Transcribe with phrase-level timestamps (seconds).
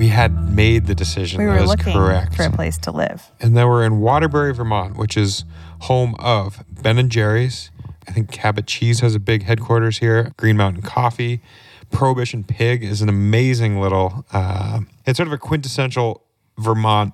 [0.00, 1.38] we had made the decision.
[1.38, 2.34] We that were was looking correct.
[2.34, 3.30] for a place to live.
[3.38, 5.44] and then we're in Waterbury, Vermont, which is
[5.80, 7.70] home of Ben and Jerry's.
[8.08, 10.32] I think Cabot Cheese has a big headquarters here.
[10.38, 11.42] Green Mountain Coffee,
[11.90, 14.24] Prohibition Pig is an amazing little.
[14.32, 16.24] Uh, it's sort of a quintessential
[16.56, 17.12] Vermont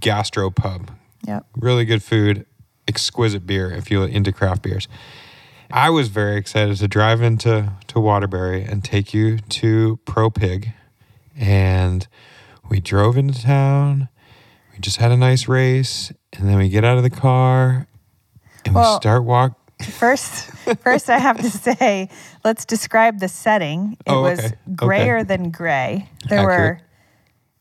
[0.00, 0.92] gastro pub.
[1.26, 1.44] Yep.
[1.54, 2.46] Really good food,
[2.88, 4.88] exquisite beer if you're into craft beers.
[5.70, 10.72] I was very excited to drive into to Waterbury and take you to Pro Pig,
[11.36, 12.06] and
[12.68, 14.08] we drove into town.
[14.72, 17.86] We just had a nice race, and then we get out of the car
[18.64, 19.58] and we start walk.
[19.98, 20.50] First,
[20.82, 22.08] first I have to say,
[22.44, 23.96] let's describe the setting.
[24.06, 24.46] It Oh, was okay.
[24.46, 24.54] Okay.
[24.74, 26.08] grayer than gray.
[26.28, 26.80] There were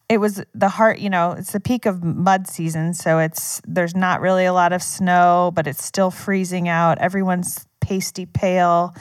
[0.08, 3.96] it was the heart, you know, it's the peak of mud season, so it's there's
[3.96, 7.00] not really a lot of snow, but it's still freezing out.
[7.00, 8.94] Everyone's pasty pale.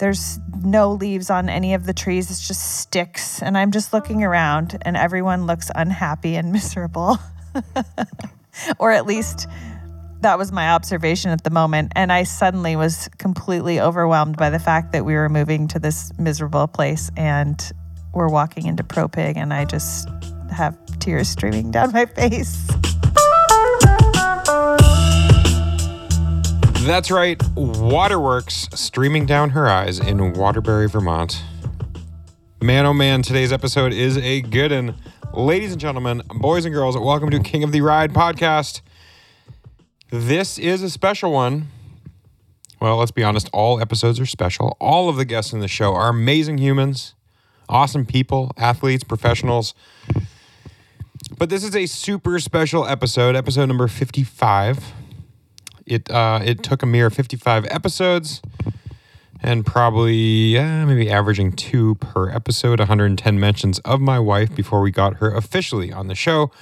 [0.00, 2.30] There's no leaves on any of the trees.
[2.30, 3.42] It's just sticks.
[3.42, 7.18] And I'm just looking around and everyone looks unhappy and miserable.
[8.78, 9.46] or at least
[10.22, 11.92] that was my observation at the moment.
[11.96, 16.12] And I suddenly was completely overwhelmed by the fact that we were moving to this
[16.18, 17.60] miserable place and
[18.14, 20.08] we're walking into Pro Pig, and I just
[20.50, 22.66] have tears streaming down my face.
[26.84, 31.42] That's right, Waterworks streaming down her eyes in Waterbury, Vermont.
[32.62, 34.96] Man, oh man, today's episode is a good one.
[35.34, 38.80] Ladies and gentlemen, boys and girls, welcome to King of the Ride podcast.
[40.08, 41.68] This is a special one.
[42.80, 44.78] Well, let's be honest, all episodes are special.
[44.80, 47.14] All of the guests in the show are amazing humans,
[47.68, 49.74] awesome people, athletes, professionals.
[51.36, 54.94] But this is a super special episode, episode number 55.
[55.90, 58.40] It uh, it took a mere 55 episodes
[59.42, 64.92] and probably uh, maybe averaging two per episode, 110 mentions of my wife before we
[64.92, 66.52] got her officially on the show.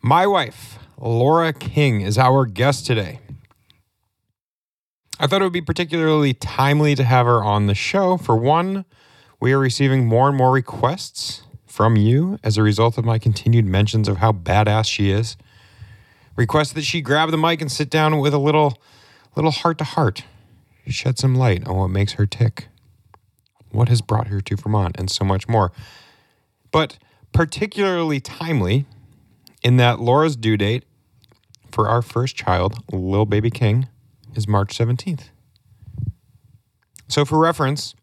[0.00, 3.20] My wife, Laura King, is our guest today.
[5.20, 8.16] I thought it would be particularly timely to have her on the show.
[8.16, 8.86] For one,
[9.38, 13.66] we are receiving more and more requests from you as a result of my continued
[13.66, 15.36] mentions of how badass she is.
[16.36, 18.78] Requests that she grab the mic and sit down with a little
[19.34, 20.24] little heart to heart
[20.92, 22.68] shed some light on what makes her tick,
[23.70, 25.72] what has brought her to Vermont, and so much more.
[26.70, 26.98] But
[27.32, 28.86] particularly timely
[29.62, 30.84] in that Laura's due date
[31.70, 33.88] for our first child, Lil Baby King,
[34.34, 35.30] is March 17th.
[37.08, 37.94] So, for reference,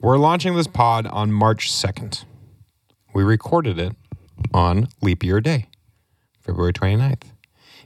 [0.00, 2.24] we're launching this pod on March 2nd.
[3.14, 3.94] We recorded it
[4.52, 5.68] on Leap Year Day,
[6.40, 7.33] February 29th.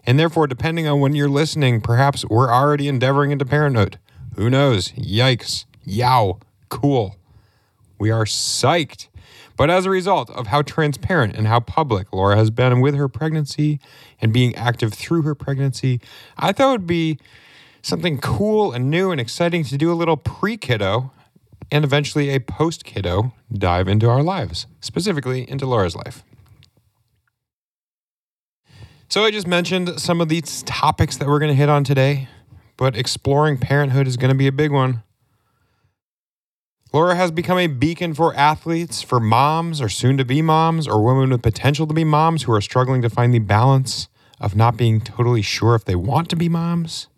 [0.09, 3.99] And therefore, depending on when you're listening, perhaps we're already endeavoring into parenthood.
[4.37, 4.93] Who knows?
[4.93, 5.67] Yikes.
[5.85, 6.41] Yow.
[6.71, 7.17] Cool.
[7.99, 9.09] We are psyched.
[9.59, 13.07] But as a result of how transparent and how public Laura has been with her
[13.07, 13.81] pregnancy
[14.19, 16.01] and being active through her pregnancy,
[16.39, 17.19] I thought it would be
[17.83, 21.13] something cool and new and exciting to do a little pre kiddo
[21.71, 26.23] and eventually a post kiddo dive into our lives, specifically into Laura's life.
[29.11, 32.29] So I just mentioned some of these topics that we're going to hit on today,
[32.77, 35.03] but exploring parenthood is going to be a big one.
[36.93, 41.03] Laura has become a beacon for athletes, for moms or soon to be moms, or
[41.03, 44.09] women with potential to be moms who are struggling to find the balance
[44.41, 47.09] of not being totally sure if they want to be moms.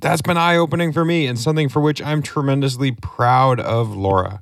[0.00, 4.40] That's been eye opening for me and something for which I'm tremendously proud of Laura.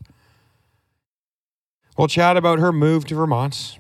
[1.99, 3.79] We'll chat about her move to Vermont,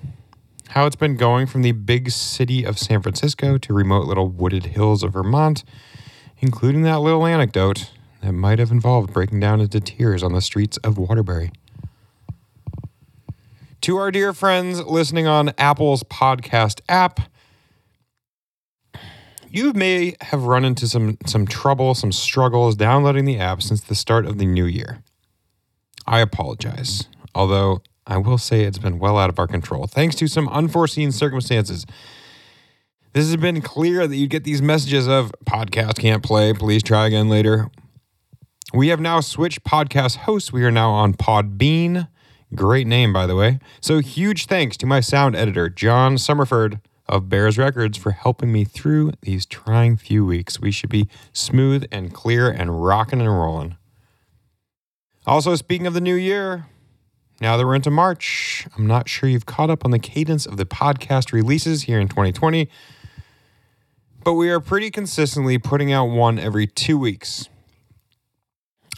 [0.70, 4.66] how it's been going from the big city of San Francisco to remote little wooded
[4.66, 5.64] hills of Vermont,
[6.38, 7.90] including that little anecdote
[8.22, 11.52] that might have involved breaking down into tears on the streets of Waterbury.
[13.82, 17.20] To our dear friends listening on Apple's podcast app,
[19.48, 23.94] you may have run into some some trouble, some struggles downloading the app since the
[23.94, 25.02] start of the new year.
[26.06, 27.04] I apologize,
[27.34, 31.10] although I will say it's been well out of our control thanks to some unforeseen
[31.12, 31.84] circumstances.
[33.12, 37.06] This has been clear that you get these messages of podcast can't play, please try
[37.06, 37.70] again later.
[38.74, 40.52] We have now switched podcast hosts.
[40.52, 42.08] We are now on Podbean.
[42.54, 43.58] Great name, by the way.
[43.80, 48.64] So huge thanks to my sound editor, John Summerford of Bears Records, for helping me
[48.64, 50.60] through these trying few weeks.
[50.60, 53.76] We should be smooth and clear and rocking and rolling.
[55.26, 56.66] Also, speaking of the new year,
[57.40, 60.56] now that we're into March, I'm not sure you've caught up on the cadence of
[60.56, 62.68] the podcast releases here in 2020,
[64.24, 67.48] but we are pretty consistently putting out one every two weeks.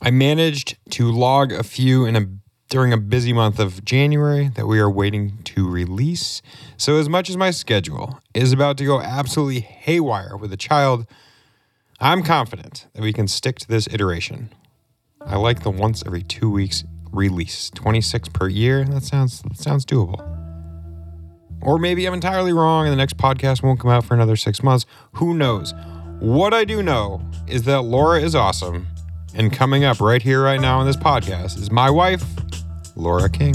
[0.01, 2.27] I managed to log a few in a
[2.69, 6.43] during a busy month of January that we are waiting to release.
[6.77, 11.07] So, as much as my schedule is about to go absolutely haywire with a child,
[11.99, 14.53] I'm confident that we can stick to this iteration.
[15.21, 16.85] I like the once every two weeks
[17.19, 18.85] release, 26 per year.
[18.85, 20.25] That sounds that sounds doable.
[21.61, 24.63] Or maybe I'm entirely wrong and the next podcast won't come out for another six
[24.63, 24.87] months.
[25.15, 25.75] Who knows?
[26.21, 28.87] What I do know is that Laura is awesome.
[29.35, 32.25] And coming up right here, right now on this podcast is my wife,
[32.97, 33.55] Laura King.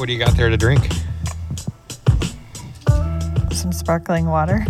[0.00, 0.88] What do you got there to drink?
[3.52, 4.66] Some sparkling water.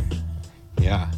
[0.77, 1.09] Yeah,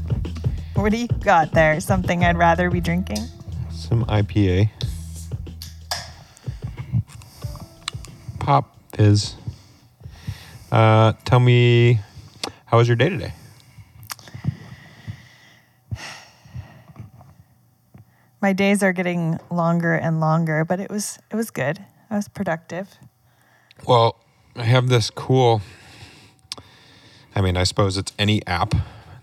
[0.75, 1.81] What do you got there?
[1.81, 3.25] Something I'd rather be drinking?
[3.71, 4.69] some IPA.
[8.39, 9.35] Pop fizz.
[10.71, 11.99] Uh, tell me,
[12.67, 13.33] how was your day today?
[18.43, 21.83] My days are getting longer and longer, but it was it was good.
[22.11, 22.99] I was productive.
[23.87, 24.17] Well,
[24.55, 25.61] I have this cool.
[27.35, 28.75] I mean, I suppose it's any app,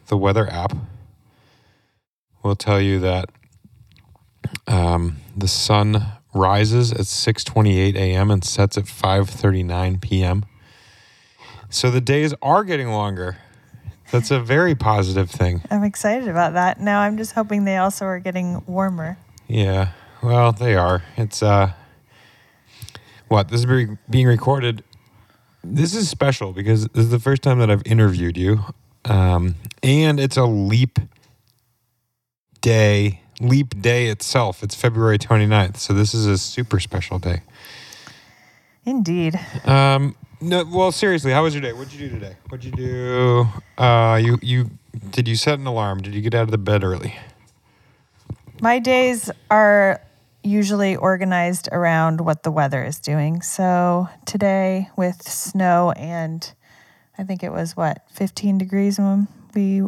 [0.07, 0.75] the weather app
[2.43, 3.29] will tell you that
[4.67, 8.31] um, the sun rises at 6:28 a.m.
[8.31, 10.45] and sets at 5:39 p.m.
[11.69, 13.37] So the days are getting longer.
[14.11, 15.61] That's a very positive thing.
[15.69, 16.79] I'm excited about that.
[16.79, 19.17] Now I'm just hoping they also are getting warmer.
[19.47, 19.89] Yeah.
[20.23, 21.03] Well, they are.
[21.15, 21.73] It's uh
[23.29, 24.83] what this is be- being recorded.
[25.63, 28.65] This is special because this is the first time that I've interviewed you.
[29.05, 30.99] Um and it's a leap
[32.61, 34.61] day, leap day itself.
[34.63, 35.77] It's February 29th.
[35.77, 37.41] So this is a super special day.
[38.85, 39.39] Indeed.
[39.65, 41.73] Um no well seriously, how was your day?
[41.73, 42.35] What'd you do today?
[42.49, 43.47] What'd you do?
[43.77, 44.71] Uh you you
[45.11, 46.01] did you set an alarm?
[46.01, 47.15] Did you get out of the bed early?
[48.61, 50.01] My days are
[50.43, 53.41] usually organized around what the weather is doing.
[53.41, 56.51] So today, with snow and
[57.17, 59.83] I think it was what 15 degrees when we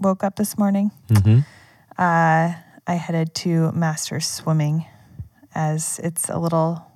[0.00, 1.40] woke up this morning, Mm-hmm.
[1.98, 2.54] uh,
[2.86, 4.86] I headed to Masters Swimming
[5.54, 6.90] as it's a little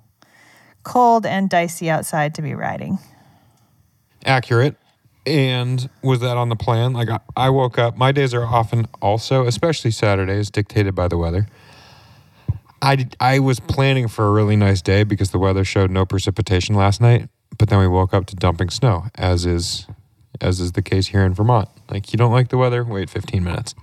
[0.83, 2.99] cold and dicey outside to be riding.
[4.25, 4.77] accurate.
[5.27, 6.93] And was that on the plan?
[6.93, 7.97] Like I, I woke up.
[7.97, 11.49] My days are often also, especially Saturdays, dictated by the weather.
[12.83, 16.05] I did- I was planning for a really nice day because the weather showed no
[16.05, 17.29] precipitation last night,
[17.59, 19.87] but then we woke up to dumping snow, as is
[20.43, 21.69] as is the case here in Vermont.
[21.91, 23.75] Like you don't like the weather, wait 15 minutes.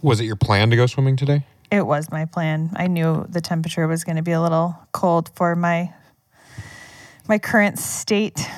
[0.00, 1.44] Was it your plan to go swimming today?
[1.72, 2.70] It was my plan.
[2.76, 5.92] I knew the temperature was going to be a little cold for my
[7.28, 8.48] my current state.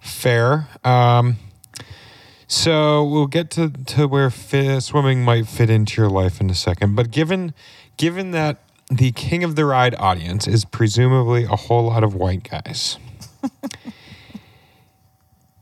[0.00, 0.68] Fair.
[0.84, 1.36] Um,
[2.46, 6.54] so we'll get to, to where fi- swimming might fit into your life in a
[6.54, 6.94] second.
[6.96, 7.54] But given
[7.96, 8.58] given that
[8.90, 12.98] the king of the ride audience is presumably a whole lot of white guys.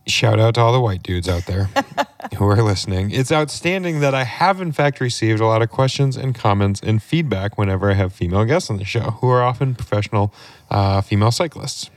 [0.07, 1.71] Shout out to all the white dudes out there
[2.37, 3.13] who are listening.
[3.13, 7.01] It's outstanding that I have, in fact, received a lot of questions and comments and
[7.01, 10.35] feedback whenever I have female guests on the show, who are often professional
[10.71, 11.91] uh, female cyclists.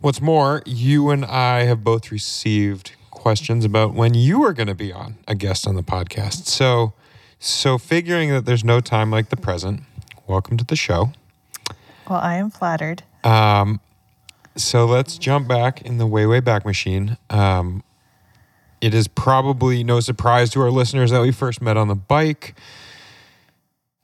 [0.00, 4.74] What's more, you and I have both received questions about when you are going to
[4.74, 6.46] be on a guest on the podcast.
[6.46, 6.92] So,
[7.38, 9.82] so figuring that there's no time like the present,
[10.26, 11.12] welcome to the show.
[12.08, 13.02] Well, I am flattered.
[13.24, 13.80] Um,
[14.54, 17.16] so let's jump back in the way, way back machine.
[17.30, 17.82] Um,
[18.80, 22.54] it is probably no surprise to our listeners that we first met on the bike.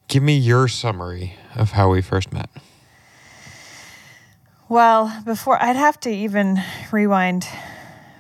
[0.09, 2.51] Give me your summary of how we first met.
[4.69, 6.61] Well, before I'd have to even
[6.91, 7.47] rewind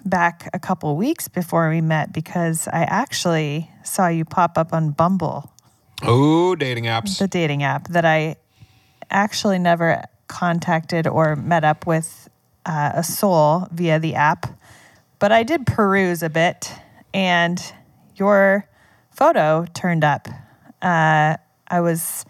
[0.05, 4.91] back a couple weeks before we met because I actually saw you pop up on
[4.91, 5.53] Bumble,
[6.03, 7.19] Oh, dating apps.
[7.19, 8.37] the dating app that I
[9.11, 12.29] actually never contacted or met up with
[12.67, 14.47] uh, a soul via the app,
[15.19, 16.73] but I did peruse a bit
[17.13, 17.61] and
[18.17, 18.67] your
[19.11, 20.29] photo turned up.
[20.81, 21.37] Uh,
[21.69, 22.25] I was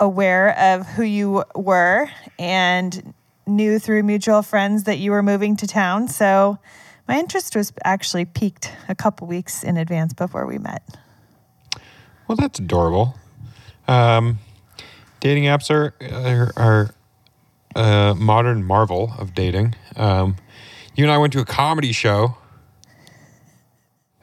[0.00, 3.14] aware of who you were and
[3.46, 6.08] knew through mutual friends that you were moving to town.
[6.08, 6.58] So
[7.08, 10.82] my interest was actually peaked a couple weeks in advance before we met.
[12.28, 13.18] Well, that's adorable.
[13.86, 14.38] Um,
[15.20, 16.94] dating apps are are, are
[17.76, 19.74] a modern marvel of dating.
[19.96, 20.36] Um,
[20.94, 22.36] you and I went to a comedy show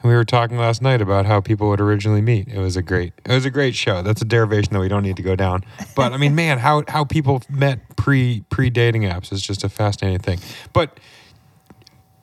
[0.02, 2.48] And we were talking last night about how people would originally meet.
[2.48, 4.02] It was a great, it was a great show.
[4.02, 5.64] That's a derivation that we don't need to go down.
[5.94, 9.68] But I mean, man, how how people met pre pre dating apps is just a
[9.68, 10.40] fascinating thing.
[10.72, 10.98] But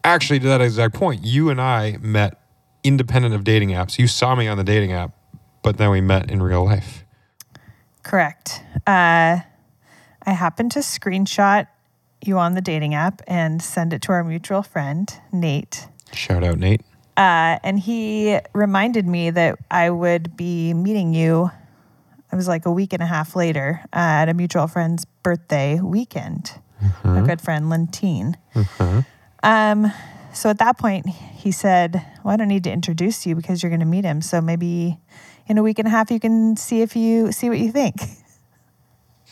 [0.03, 2.41] actually, to that exact point, you and I met
[2.84, 4.00] independent of dating apps.
[4.00, 5.12] You saw me on the dating app,
[5.63, 7.03] but then we met in real life.
[8.03, 8.62] Correct.
[8.88, 9.39] Uh,
[10.24, 11.68] I happened to screenshot
[12.24, 15.88] you on the dating app and send it to our mutual friend, Nate.
[16.13, 16.82] Shout out, Nate.
[17.15, 21.51] Uh, and he reminded me that I would be meeting you.
[22.32, 25.79] It was like a week and a half later uh, at a mutual friend's birthday
[25.82, 26.51] weekend.
[27.03, 28.38] Our good friend Lentine.
[29.43, 29.91] Um,
[30.34, 33.69] so at that point, he said, "Well, I don't need to introduce you because you're
[33.69, 34.22] going to meet him.
[34.22, 35.00] So maybe
[35.48, 37.96] in a week and a half, you can see if you see what you think."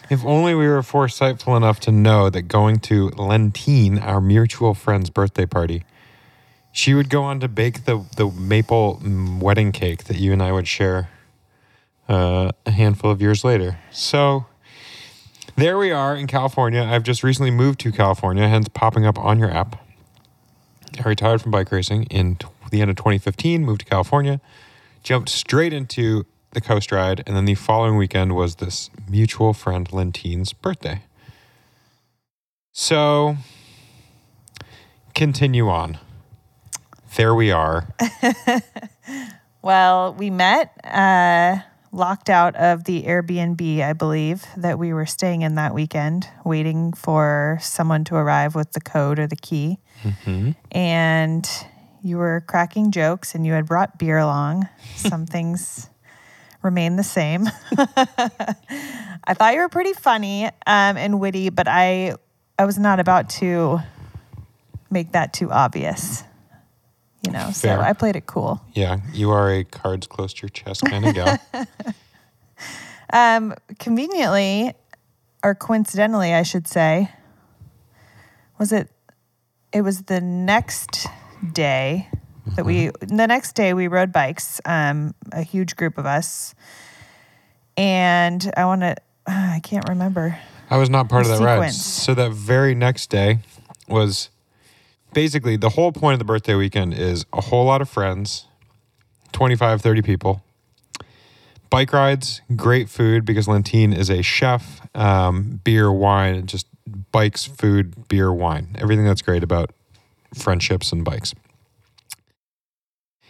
[0.09, 5.09] If only we were foresightful enough to know that going to Lentine, our mutual friend's
[5.09, 5.83] birthday party,
[6.71, 10.41] she would go on to bake the, the maple mm, wedding cake that you and
[10.41, 11.09] I would share
[12.07, 13.79] uh, a handful of years later.
[13.91, 14.45] So
[15.57, 16.83] there we are in California.
[16.83, 19.86] I've just recently moved to California, hence popping up on your app.
[21.03, 24.41] I retired from bike racing in t- the end of 2015, moved to California,
[25.03, 29.91] jumped straight into the coast ride, and then the following weekend was this mutual friend
[29.91, 31.01] Lentine's birthday.
[32.71, 33.37] So
[35.13, 35.99] continue on.
[37.15, 37.93] There we are.
[39.67, 41.57] Well, we met uh,
[41.91, 46.93] locked out of the Airbnb, I believe, that we were staying in that weekend, waiting
[46.93, 49.79] for someone to arrive with the code or the key.
[50.71, 51.49] And
[52.03, 54.67] you were cracking jokes and you had brought beer along.
[54.95, 55.89] Some things
[56.61, 57.47] remain the same.
[57.77, 60.51] I thought you were pretty funny um,
[60.97, 62.15] and witty, but I,
[62.57, 63.79] I was not about to
[64.89, 66.23] make that too obvious.
[67.25, 68.61] You know, so I played it cool.
[68.73, 71.37] Yeah, you are a cards close to your chest kind of gal.
[73.11, 74.73] Um, conveniently,
[75.43, 77.09] or coincidentally, I should say,
[78.59, 78.89] was it?
[79.77, 81.05] It was the next
[81.53, 82.07] day
[82.55, 82.89] that we.
[82.99, 84.59] The next day we rode bikes.
[84.65, 86.55] Um, a huge group of us,
[87.77, 88.95] and I want to.
[89.27, 90.39] I can't remember.
[90.71, 91.73] I was not part of that ride.
[91.73, 93.37] So that very next day
[93.87, 94.31] was
[95.13, 98.47] basically the whole point of the birthday weekend is a whole lot of friends,
[99.33, 100.41] 25, 30 people.
[101.69, 106.65] Bike rides, great food because Lentine is a chef, um, beer, wine, just
[107.11, 108.75] bikes, food, beer, wine.
[108.79, 109.71] Everything that's great about
[110.33, 111.33] friendships and bikes.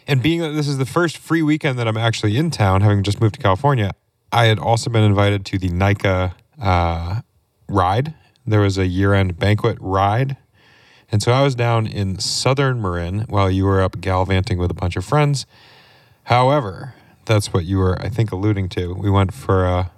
[0.06, 3.02] And being that this is the first free weekend that I'm actually in town, having
[3.02, 3.92] just moved to California,
[4.32, 7.20] I had also been invited to the NICA uh,
[7.68, 8.14] ride.
[8.46, 10.36] There was a year end banquet ride.
[11.10, 14.74] And so I was down in southern Marin while you were up gallivanting with a
[14.74, 15.46] bunch of friends.
[16.24, 18.94] However, that's what you were, I think, alluding to.
[18.94, 19.90] We went for a,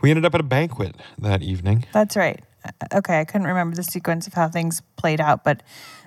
[0.00, 1.86] we ended up at a banquet that evening.
[1.92, 2.40] That's right.
[2.92, 5.62] Okay, I couldn't remember the sequence of how things played out, but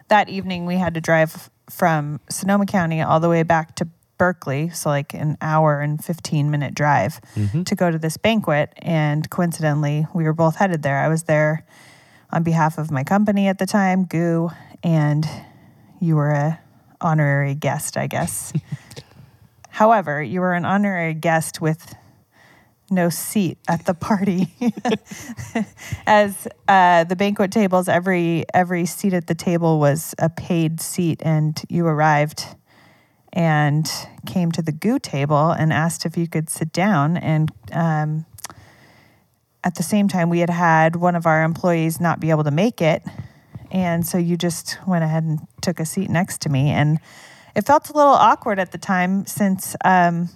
[0.09, 3.87] that evening we had to drive from Sonoma County all the way back to
[4.17, 7.63] Berkeley, so like an hour and 15 minute drive mm-hmm.
[7.63, 8.71] to go to this banquet.
[8.77, 10.99] And coincidentally, we were both headed there.
[10.99, 11.65] I was there
[12.29, 14.49] on behalf of my company at the time, GU,
[14.83, 15.27] and
[15.99, 16.59] you were a
[17.01, 18.53] honorary guest, I guess.
[19.69, 21.95] However, you were an honorary guest with
[22.91, 24.53] no seat at the party.
[26.05, 31.21] As uh, the banquet tables every every seat at the table was a paid seat
[31.23, 32.45] and you arrived
[33.33, 33.89] and
[34.25, 38.25] came to the GU table and asked if you could sit down and um,
[39.63, 42.51] at the same time we had had one of our employees not be able to
[42.51, 43.03] make it.
[43.71, 46.69] And so you just went ahead and took a seat next to me.
[46.69, 46.99] And
[47.55, 50.29] it felt a little awkward at the time since um,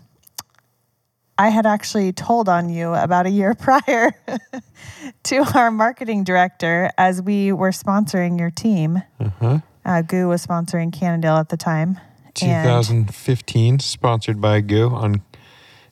[1.37, 4.11] I had actually told on you about a year prior
[5.23, 9.03] to our marketing director as we were sponsoring your team.
[9.19, 9.59] Uh-huh.
[9.83, 11.99] Uh, GU was sponsoring Cannondale at the time.
[12.41, 15.21] And 2015, sponsored by GU on,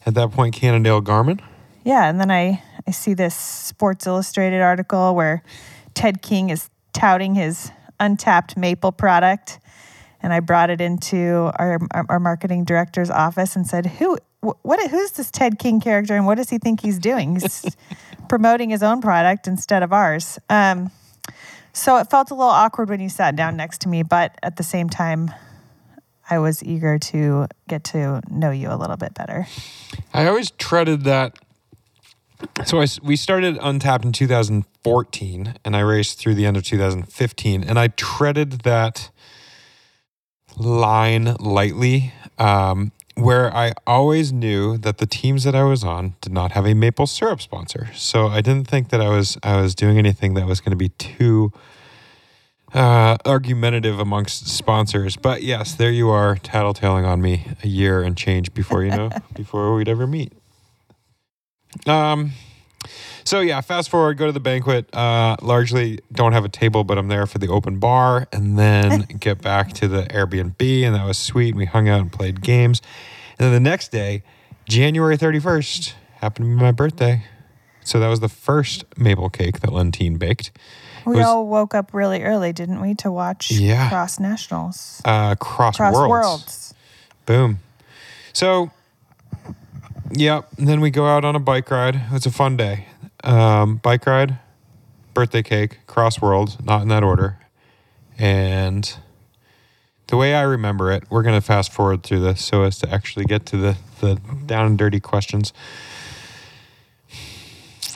[0.06, 1.40] at that point, Cannondale Garmin.
[1.86, 5.44] yeah, and then I, I see this Sports Illustrated article where
[5.94, 9.60] Ted King is touting his untapped maple product.
[10.22, 14.90] And I brought it into our, our, marketing director's office and said, "Who, wh- what,
[14.90, 17.36] who's this Ted King character, and what does he think he's doing?
[17.36, 17.76] He's
[18.30, 20.92] promoting his own product instead of ours." Um,
[21.74, 24.58] so it felt a little awkward when you sat down next to me, but at
[24.58, 25.32] the same time,
[26.30, 29.48] I was eager to get to know you a little bit better.
[30.14, 31.38] I always treaded that.
[32.66, 37.64] So I we started Untapped in 2014, and I raced through the end of 2015,
[37.64, 39.10] and I treaded that
[40.58, 46.32] line lightly, um, where I always knew that the teams that I was on did
[46.32, 47.90] not have a maple syrup sponsor.
[47.94, 50.78] So I didn't think that I was I was doing anything that was going to
[50.78, 51.52] be too
[52.74, 55.16] uh, argumentative amongst sponsors.
[55.16, 59.10] But yes, there you are, tattletaling on me a year and change before you know
[59.36, 60.34] before we'd ever meet.
[61.86, 62.32] Um.
[63.24, 64.94] So yeah, fast forward, go to the banquet.
[64.94, 69.02] Uh, largely don't have a table, but I'm there for the open bar, and then
[69.20, 71.56] get back to the Airbnb, and that was sweet.
[71.56, 72.82] We hung out and played games,
[73.40, 74.24] and then the next day,
[74.68, 77.24] January 31st, happened to be my birthday.
[77.86, 80.52] So that was the first maple cake that Lentine baked.
[81.06, 83.90] We was- all woke up really early, didn't we, to watch Yeah.
[83.90, 86.10] Cross Nationals, Uh, cross, Cross worlds.
[86.10, 86.74] Worlds.
[87.26, 87.60] Boom.
[88.32, 88.72] So,
[90.16, 90.48] yep.
[90.58, 92.02] And then we go out on a bike ride.
[92.12, 92.88] It's a fun day.
[93.24, 94.40] Um, bike ride,
[95.14, 97.38] birthday cake, cross world, not in that order.
[98.18, 98.94] And
[100.08, 102.90] the way I remember it, we're going to fast forward through this so as to
[102.94, 105.54] actually get to the, the down and dirty questions.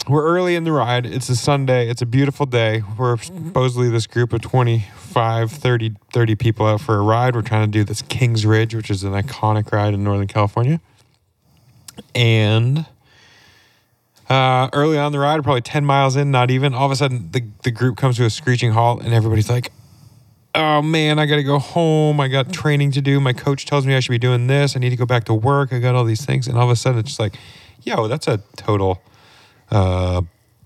[0.08, 1.06] We're early in the ride.
[1.06, 1.90] It's a Sunday.
[1.90, 2.82] It's a beautiful day.
[2.98, 7.36] We're supposedly this group of 25, 30, 30 people out for a ride.
[7.36, 10.80] We're trying to do this Kings Ridge, which is an iconic ride in Northern California.
[12.16, 12.86] And
[14.30, 17.32] uh, early on the ride, probably 10 miles in, not even, all of a sudden
[17.32, 19.72] the, the group comes to a screeching halt and everybody's like,
[20.56, 22.20] oh man, I got to go home.
[22.20, 23.20] I got training to do.
[23.20, 24.76] My coach tells me I should be doing this.
[24.76, 25.72] I need to go back to work.
[25.72, 26.48] I got all these things.
[26.48, 27.36] And all of a sudden it's just like,
[27.84, 29.02] yo, that's a total
[29.70, 30.22] uh,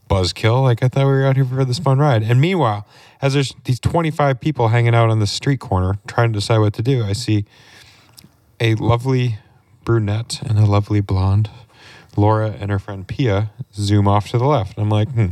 [0.09, 0.63] buzzkill.
[0.63, 2.23] Like I thought we were out here for this fun ride.
[2.23, 2.87] And meanwhile,
[3.21, 6.73] as there's these 25 people hanging out on the street corner trying to decide what
[6.73, 7.45] to do, I see
[8.59, 9.37] a lovely
[9.83, 11.49] brunette and a lovely blonde,
[12.15, 14.77] Laura and her friend Pia, zoom off to the left.
[14.77, 15.27] I'm like, hmm.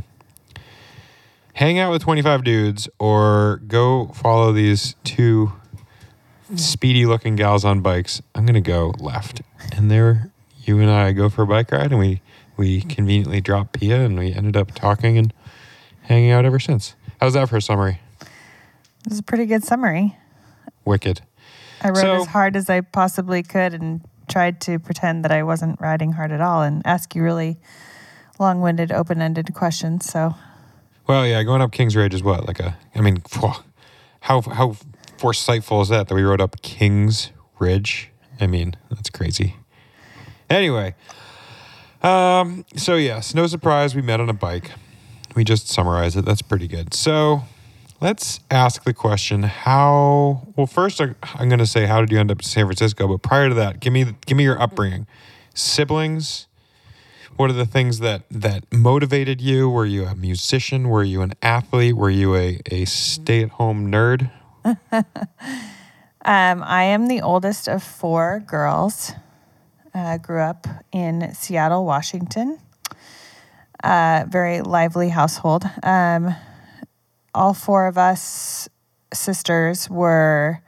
[1.54, 5.52] Hang out with 25 dudes or go follow these two
[6.56, 8.22] speedy looking gals on bikes.
[8.34, 9.42] I'm going to go left.
[9.76, 10.32] And there
[10.64, 12.22] you and I go for a bike ride and we
[12.56, 15.34] we conveniently dropped Pia and we ended up talking and
[16.04, 16.96] hanging out ever since.
[17.20, 18.00] How's that for a summary?
[18.22, 20.18] It was a pretty good summary.
[20.86, 21.22] Wicked.
[21.82, 25.44] I rode So- as hard as I possibly could and tried to pretend that I
[25.44, 27.58] wasn't riding hard at all and ask you really
[28.40, 30.06] long winded, open ended questions.
[30.06, 30.36] So
[31.08, 32.78] Well, yeah, going up Kings Ridge is what like a.
[32.96, 33.22] I mean,
[34.22, 34.76] how how
[35.18, 38.10] foresightful is that that we rode up Kings Ridge?
[38.40, 39.56] I mean, that's crazy.
[40.50, 40.96] Anyway,
[42.02, 44.72] um, so yes, no surprise, we met on a bike.
[45.36, 46.26] We just summarized it.
[46.26, 46.94] That's pretty good.
[46.94, 47.44] So
[48.02, 50.48] let's ask the question: How?
[50.56, 53.08] Well, first I- I'm going to say, how did you end up in San Francisco?
[53.08, 55.08] But prior to that, give me give me your upbringing,
[55.54, 56.48] siblings.
[57.36, 59.70] What are the things that that motivated you?
[59.70, 60.90] Were you a musician?
[60.90, 61.96] Were you an athlete?
[61.96, 64.30] Were you a, a stay at home nerd?
[64.66, 65.06] um,
[66.26, 69.14] I am the oldest of four girls.
[69.94, 72.60] Uh, grew up in Seattle, Washington.
[73.84, 75.64] Uh, very lively household.
[75.82, 76.36] Um,
[77.34, 78.68] all four of us
[79.14, 80.62] sisters were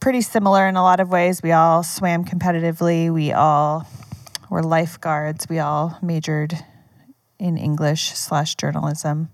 [0.00, 1.42] pretty similar in a lot of ways.
[1.42, 3.12] We all swam competitively.
[3.12, 3.86] We all
[4.50, 5.46] were lifeguards.
[5.48, 6.54] We all majored
[7.38, 9.28] in English slash journalism.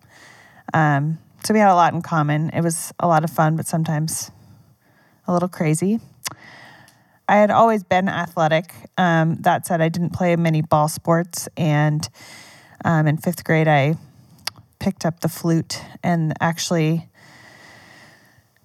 [0.74, 2.50] Um, so we had a lot in common.
[2.50, 4.30] It was a lot of fun, but sometimes
[5.26, 6.00] a little crazy.
[7.28, 8.72] I had always been athletic.
[8.96, 12.08] Um, that said, I didn't play many ball sports, and
[12.84, 13.96] um, in fifth grade, I
[14.78, 15.80] picked up the flute.
[16.02, 17.08] And actually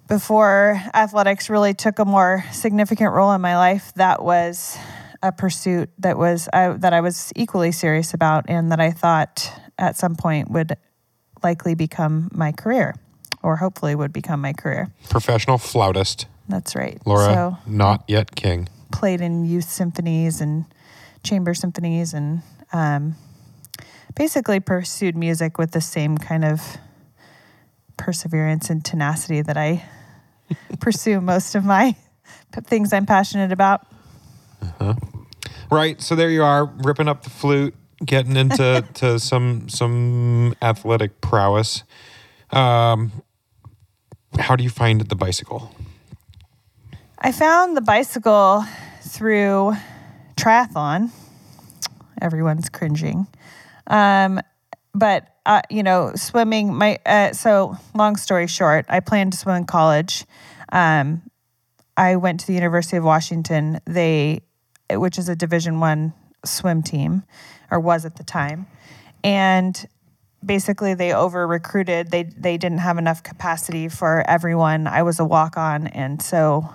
[0.08, 4.78] before athletics really took a more significant role in my life that was
[5.22, 9.52] a pursuit that was I, that I was equally serious about and that I thought
[9.80, 10.76] at some point would
[11.42, 12.96] likely become my career
[13.42, 14.90] or hopefully would become my career.
[15.10, 17.02] Professional flautist, that's right.
[17.06, 18.68] Laura, so not yet king.
[18.92, 20.66] played in youth symphonies and
[21.24, 22.42] chamber symphonies and
[22.74, 23.16] um,
[24.16, 26.78] basically pursued music with the same kind of
[27.98, 29.84] perseverance and tenacity that I
[30.80, 31.96] pursue most of my
[32.66, 33.86] things I'm passionate about.
[35.72, 36.00] Right.
[36.02, 37.74] So there you are, ripping up the flute,
[38.06, 41.84] getting into to some some athletic prowess.
[42.52, 43.12] Um,
[44.38, 45.76] how do you find the bicycle?
[47.18, 48.66] I found the bicycle
[49.02, 49.76] through
[50.36, 51.12] triathlon.
[52.22, 53.28] Everyone's cringing.
[53.88, 54.40] Um,
[54.94, 56.74] but uh, you know, swimming.
[56.74, 60.26] My uh, so long story short, I planned to swim in college.
[60.72, 61.24] Um,
[61.98, 63.80] I went to the University of Washington.
[63.86, 64.42] They,
[64.90, 66.14] which is a Division One
[66.46, 67.24] swim team,
[67.72, 68.68] or was at the time,
[69.24, 69.86] and
[70.46, 72.12] basically they over recruited.
[72.12, 74.88] They they didn't have enough capacity for everyone.
[74.88, 76.70] I was a walk on, and so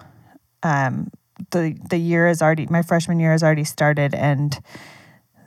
[0.63, 1.11] um,
[1.51, 4.59] the the year is already my freshman year has already started, and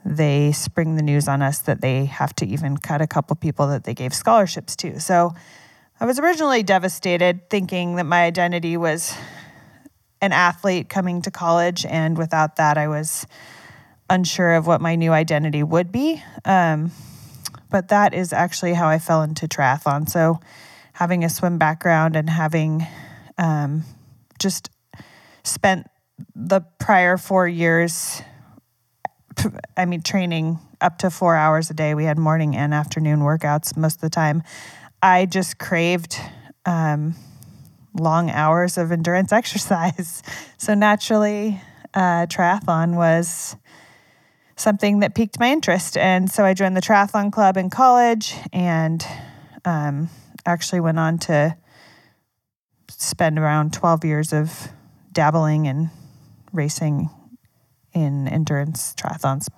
[0.04, 3.68] they spring the news on us that they have to even cut a couple people
[3.68, 5.00] that they gave scholarships to.
[5.00, 5.34] So
[6.00, 9.14] I was originally devastated, thinking that my identity was
[10.20, 13.26] an athlete coming to college, and without that, I was
[14.10, 16.22] unsure of what my new identity would be.
[16.44, 16.92] Um,
[17.70, 20.08] but that is actually how I fell into triathlon.
[20.08, 20.40] So,
[20.92, 22.86] having a swim background and having
[23.38, 23.84] um,
[24.38, 24.70] just
[25.42, 25.86] spent
[26.34, 28.22] the prior four years,
[29.76, 31.94] I mean, training up to four hours a day.
[31.94, 34.42] We had morning and afternoon workouts most of the time.
[35.02, 36.20] I just craved
[36.66, 37.14] um,
[37.94, 40.22] long hours of endurance exercise.
[40.58, 41.60] So naturally,
[41.94, 43.56] uh, triathlon was
[44.56, 45.96] something that piqued my interest.
[45.96, 49.04] And so I joined the triathlon club in college and
[49.64, 50.08] um,
[50.46, 51.56] actually went on to
[52.90, 54.68] spend around 12 years of
[55.12, 55.90] dabbling and
[56.52, 57.10] racing
[57.94, 59.48] in endurance triathlons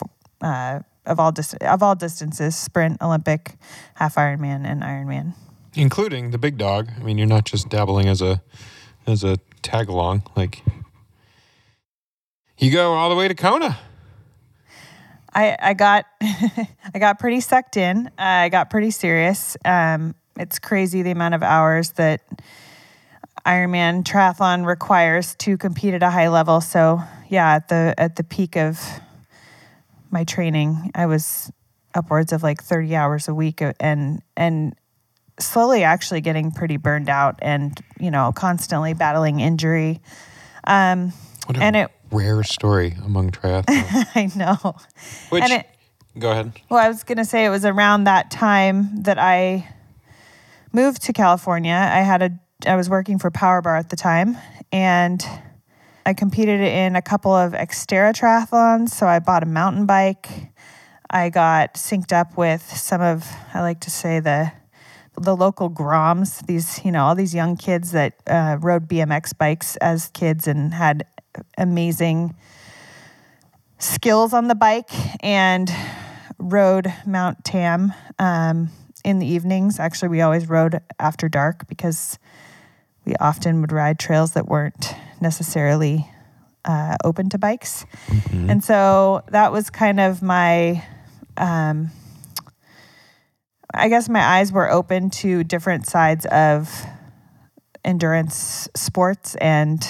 [0.41, 3.57] uh, of all dis- of all distances sprint olympic
[3.95, 5.35] half ironman and ironman
[5.75, 8.43] including the big dog i mean you're not just dabbling as a
[9.07, 10.63] as a tag along like
[12.59, 13.79] you go all the way to kona
[15.35, 18.11] I, I got I got pretty sucked in.
[18.17, 19.57] I got pretty serious.
[19.65, 22.23] Um, it's crazy the amount of hours that
[23.47, 26.61] Ironman triathlon requires to compete at a high level.
[26.61, 27.03] So
[27.35, 28.81] yeah, at the at the peak of
[30.13, 31.51] my training, I was
[31.93, 34.75] upwards of like 30 hours a week and and
[35.41, 40.01] slowly actually getting pretty burned out and you know constantly battling injury.
[40.63, 41.13] Um,
[41.57, 44.07] and it rare story among triathletes.
[44.15, 44.77] I know.
[45.31, 45.67] Which, and it,
[46.17, 46.53] go ahead.
[46.71, 49.69] Well, I was going to say it was around that time that I
[50.73, 51.75] moved to California.
[51.75, 52.31] I had a
[52.65, 54.39] I was working for Power Bar at the time,
[54.71, 55.21] and
[56.07, 58.91] I competed in a couple of Xterra triathlons.
[58.91, 60.29] So I bought a mountain bike.
[61.09, 64.53] I got synced up with some of I like to say the
[65.17, 66.45] the local Groms.
[66.47, 70.75] These you know all these young kids that uh, rode BMX bikes as kids and
[70.75, 71.07] had
[71.57, 72.35] amazing
[73.79, 74.91] skills on the bike
[75.25, 75.71] and
[76.39, 78.69] rode Mount Tam um,
[79.05, 79.81] in the evenings.
[79.81, 82.19] Actually, we always rode after dark because
[83.05, 86.09] we often would ride trails that weren't necessarily
[86.65, 87.85] uh, open to bikes.
[88.07, 88.51] Mm-hmm.
[88.51, 90.85] And so that was kind of my,
[91.37, 91.91] um,
[93.73, 96.85] I guess my eyes were open to different sides of
[97.85, 99.85] endurance sports and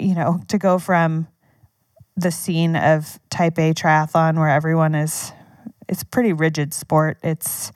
[0.00, 1.28] you know, to go from
[2.16, 5.32] the scene of type A triathlon where everyone is
[5.88, 7.18] it's pretty rigid sport.
[7.22, 7.72] It's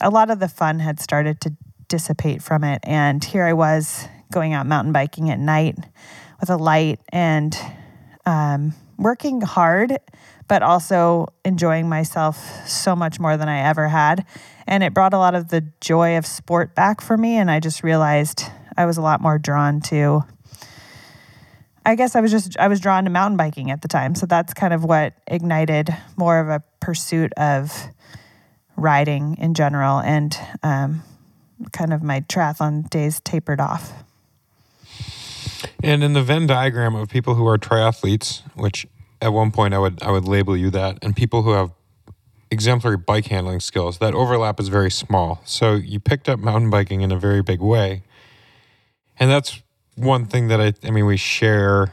[0.00, 1.52] a lot of the fun had started to
[1.88, 5.76] dissipate from it and here I was going out mountain biking at night
[6.42, 7.56] with a light and
[8.26, 9.98] um, working hard
[10.48, 14.26] but also enjoying myself so much more than I ever had
[14.66, 17.60] and it brought a lot of the joy of sport back for me and I
[17.60, 18.44] just realized
[18.76, 20.24] I was a lot more drawn to
[21.84, 24.26] I guess I was just I was drawn to mountain biking at the time, so
[24.26, 27.72] that's kind of what ignited more of a pursuit of
[28.76, 31.02] riding in general, and um,
[31.72, 33.92] kind of my triathlon days tapered off.
[35.82, 38.86] And in the Venn diagram of people who are triathletes, which
[39.20, 41.70] at one point I would I would label you that, and people who have
[42.50, 45.40] exemplary bike handling skills, that overlap is very small.
[45.44, 48.02] So you picked up mountain biking in a very big way,
[49.18, 49.62] and that's
[49.94, 51.92] one thing that I, I mean, we share.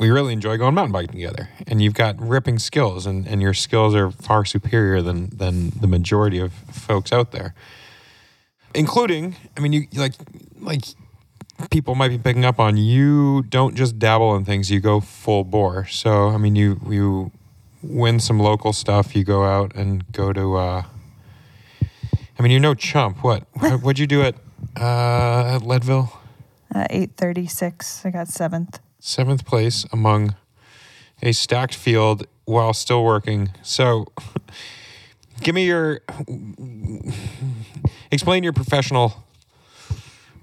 [0.00, 3.54] We really enjoy going mountain biking together, and you've got ripping skills, and, and your
[3.54, 7.54] skills are far superior than than the majority of folks out there.
[8.74, 10.14] Including, I mean, you like
[10.58, 10.82] like
[11.70, 15.44] people might be picking up on you don't just dabble in things; you go full
[15.44, 15.86] bore.
[15.86, 17.30] So, I mean, you you
[17.82, 20.56] win some local stuff, you go out and go to.
[20.56, 20.82] Uh,
[22.38, 23.22] I mean, you're no chump.
[23.22, 23.42] What
[23.82, 24.34] what'd you do at
[24.78, 26.12] uh, at Leadville?
[26.74, 28.04] Uh, 836.
[28.04, 28.80] I got seventh.
[28.98, 30.34] Seventh place among
[31.22, 33.50] a stacked field while still working.
[33.62, 34.06] So,
[35.42, 36.00] give me your
[38.10, 39.24] explain your professional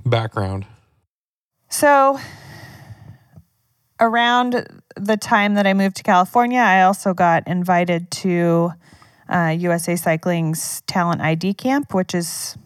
[0.06, 0.65] background.
[1.71, 2.19] So,
[3.97, 8.73] around the time that I moved to California, I also got invited to
[9.29, 12.57] uh, USA Cycling's Talent ID Camp, which is,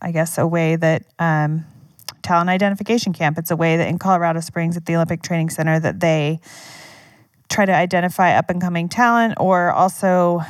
[0.00, 1.66] I guess, a way that um,
[2.22, 3.36] talent identification camp.
[3.36, 6.40] It's a way that in Colorado Springs at the Olympic Training Center that they
[7.50, 10.40] try to identify up and coming talent or also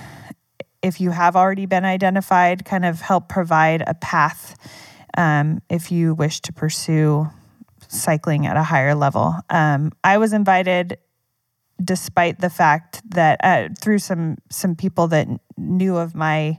[0.83, 4.57] if you have already been identified, kind of help provide a path
[5.17, 7.29] um, if you wish to pursue
[7.89, 9.35] cycling at a higher level.
[9.51, 10.99] Um, I was invited
[11.83, 16.59] despite the fact that uh, through some some people that knew of my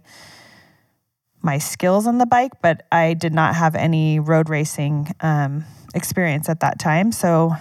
[1.42, 5.64] my skills on the bike, but I did not have any road racing um,
[5.96, 7.12] experience at that time.
[7.12, 7.54] So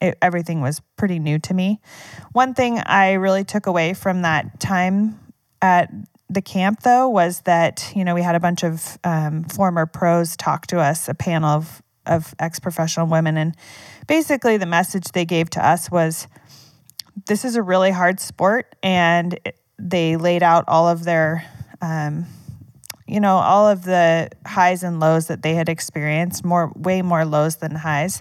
[0.00, 1.80] it, everything was pretty new to me.
[2.32, 5.20] One thing I really took away from that time
[5.60, 5.90] at
[6.28, 10.36] the camp, though, was that you know we had a bunch of um, former pros
[10.36, 13.56] talk to us, a panel of of ex professional women, and
[14.06, 16.28] basically the message they gave to us was,
[17.26, 19.38] "This is a really hard sport," and
[19.78, 21.44] they laid out all of their
[21.80, 22.26] um,
[23.06, 27.24] you know all of the highs and lows that they had experienced more way more
[27.24, 28.20] lows than highs.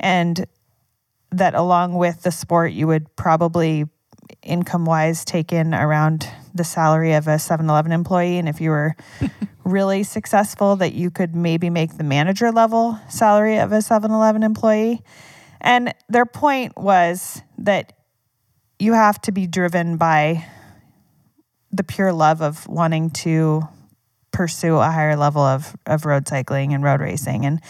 [0.00, 0.46] And
[1.30, 3.86] that along with the sport you would probably
[4.42, 8.38] income wise take in around the salary of a 7-eleven employee.
[8.38, 8.96] And if you were
[9.64, 15.02] really successful that you could maybe make the manager level salary of a 7-eleven employee
[15.62, 17.92] and their point was that
[18.78, 20.44] you have to be driven by
[21.70, 23.62] the pure love of wanting to
[24.32, 27.46] pursue a higher level of, of road cycling and road racing.
[27.46, 27.60] And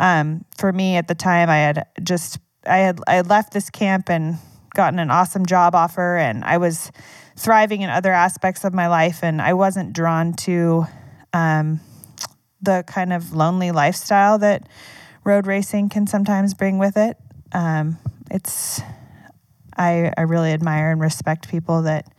[0.00, 3.70] um, for me at the time, I had just I had I had left this
[3.70, 4.38] camp and
[4.74, 6.90] gotten an awesome job offer, and I was
[7.36, 10.86] thriving in other aspects of my life, and I wasn't drawn to
[11.32, 11.80] um,
[12.60, 14.68] the kind of lonely lifestyle that
[15.24, 17.16] road racing can sometimes bring with it.
[17.52, 17.98] Um,
[18.30, 18.80] it's
[19.76, 22.12] I I really admire and respect people that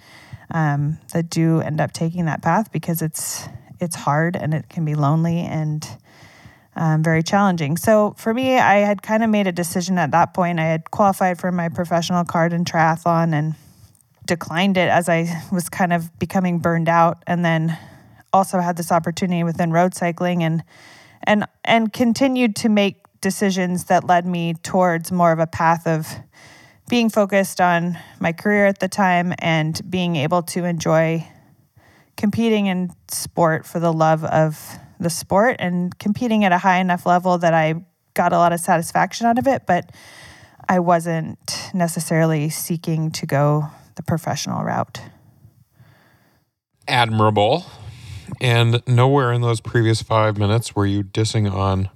[0.52, 3.48] um, that do end up taking that path because it's
[3.80, 5.88] it's hard and it can be lonely and
[6.76, 7.78] um, very challenging.
[7.78, 10.60] So for me, I had kind of made a decision at that point.
[10.60, 13.56] I had qualified for my professional card in triathlon and
[14.26, 17.78] declined it as I was kind of becoming burned out, and then
[18.34, 20.63] also had this opportunity within road cycling and
[21.24, 26.08] and and continued to make decisions that led me towards more of a path of
[26.88, 31.26] being focused on my career at the time and being able to enjoy
[32.18, 37.06] competing in sport for the love of the sport and competing at a high enough
[37.06, 39.92] level that I got a lot of satisfaction out of it, but
[40.68, 45.02] I wasn't necessarily seeking to go the professional route.
[46.88, 47.65] Admirable.
[48.41, 51.89] And nowhere in those previous five minutes were you dissing on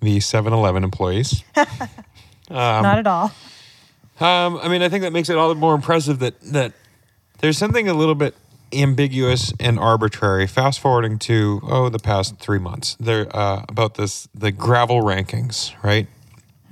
[0.00, 1.42] the 7 Eleven employees.
[1.56, 1.66] um,
[2.50, 3.32] Not at all.
[4.20, 6.72] Um, I mean, I think that makes it all the more impressive that, that
[7.38, 8.34] there's something a little bit
[8.72, 10.46] ambiguous and arbitrary.
[10.46, 15.72] Fast forwarding to oh the past three months, there uh, about this the gravel rankings,
[15.82, 16.08] right?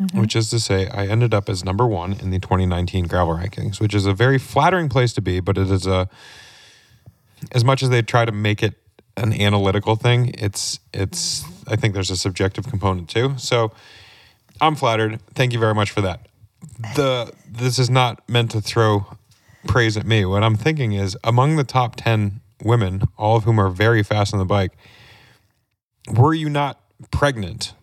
[0.01, 0.21] Mm-hmm.
[0.21, 3.79] Which is to say, I ended up as number one in the 2019 gravel rankings,
[3.79, 6.09] which is a very flattering place to be, but it is a
[7.53, 8.75] as much as they try to make it
[9.17, 13.35] an analytical thing, it's it's I think there's a subjective component too.
[13.39, 13.73] So
[14.61, 15.21] I'm flattered.
[15.35, 16.27] Thank you very much for that.
[16.97, 19.07] The this is not meant to throw
[19.67, 20.25] praise at me.
[20.25, 24.33] What I'm thinking is among the top 10 women, all of whom are very fast
[24.33, 24.73] on the bike,
[26.13, 27.75] were you not pregnant,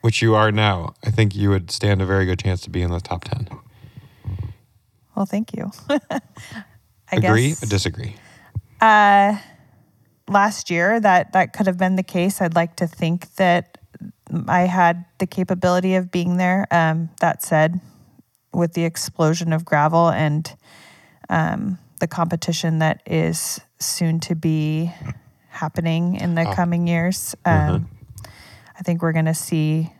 [0.00, 2.82] which you are now, I think you would stand a very good chance to be
[2.82, 3.48] in the top 10.
[5.14, 5.70] Well, thank you.
[5.90, 6.20] I
[7.12, 8.14] Agree guess, or disagree?
[8.80, 9.36] Uh,
[10.28, 12.40] last year, that, that could have been the case.
[12.40, 13.78] I'd like to think that
[14.46, 16.66] I had the capability of being there.
[16.70, 17.80] Um, that said,
[18.52, 20.54] with the explosion of gravel and
[21.28, 24.92] um, the competition that is soon to be
[25.48, 26.52] happening in the oh.
[26.52, 27.34] coming years.
[27.44, 27.70] Mm-hmm.
[27.70, 28.30] Um, mm-hmm.
[28.78, 29.92] I think we're going to see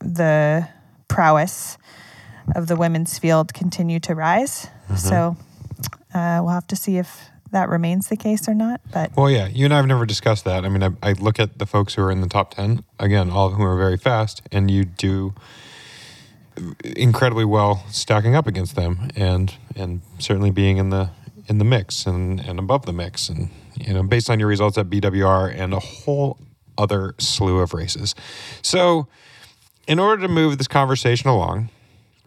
[0.00, 0.68] the
[1.08, 1.78] prowess
[2.54, 4.66] of the women's field continue to rise.
[4.66, 4.96] Mm-hmm.
[4.96, 5.36] So
[6.14, 8.80] uh, we'll have to see if that remains the case or not.
[8.92, 10.64] But well, yeah, you and I have never discussed that.
[10.64, 13.30] I mean, I, I look at the folks who are in the top ten again,
[13.30, 15.34] all of whom are very fast, and you do
[16.84, 21.10] incredibly well stacking up against them and and certainly being in the
[21.46, 24.76] in the mix and, and above the mix and you know based on your results
[24.76, 26.38] at BWR and a whole
[26.76, 28.14] other slew of races.
[28.62, 29.08] So
[29.86, 31.70] in order to move this conversation along,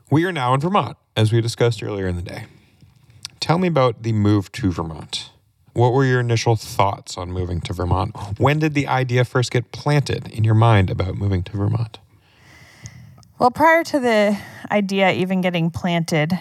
[0.10, 2.46] we are now in Vermont as we discussed earlier in the day.
[3.42, 5.32] Tell me about the move to Vermont.
[5.74, 8.16] What were your initial thoughts on moving to Vermont?
[8.38, 11.98] When did the idea first get planted in your mind about moving to Vermont?
[13.40, 14.38] Well, prior to the
[14.70, 16.38] idea even getting planted,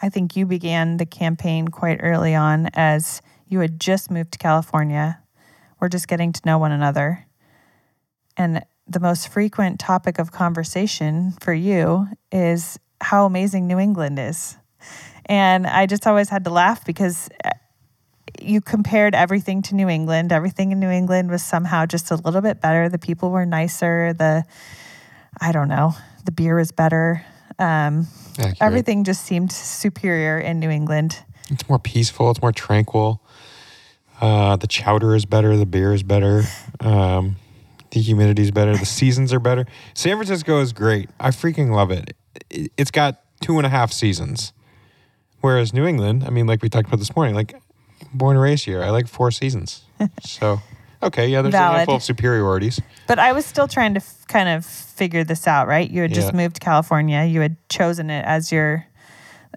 [0.00, 4.38] I think you began the campaign quite early on as you had just moved to
[4.38, 5.20] California.
[5.80, 7.26] We're just getting to know one another.
[8.38, 14.56] And the most frequent topic of conversation for you is how amazing New England is.
[15.30, 17.28] And I just always had to laugh because
[18.42, 20.32] you compared everything to New England.
[20.32, 22.88] Everything in New England was somehow just a little bit better.
[22.88, 24.12] The people were nicer.
[24.12, 24.44] The,
[25.40, 27.24] I don't know, the beer was better.
[27.60, 28.08] Um,
[28.60, 31.22] everything just seemed superior in New England.
[31.48, 32.30] It's more peaceful.
[32.30, 33.22] It's more tranquil.
[34.20, 35.56] Uh, the chowder is better.
[35.56, 36.42] The beer is better.
[36.80, 37.36] Um,
[37.92, 38.76] the humidity is better.
[38.76, 39.64] The seasons are better.
[39.94, 41.08] San Francisco is great.
[41.20, 42.16] I freaking love it.
[42.50, 44.52] It- It's got two and a half seasons.
[45.40, 47.54] Whereas New England, I mean, like we talked about this morning, like
[48.12, 49.82] born and raised here, I like four seasons.
[50.20, 50.60] so,
[51.02, 51.76] okay, yeah, there's a Valid.
[51.78, 52.80] handful of superiorities.
[53.06, 55.88] But I was still trying to f- kind of figure this out, right?
[55.90, 56.36] You had just Yeah.
[56.36, 57.24] moved to California.
[57.24, 58.86] You had chosen it as your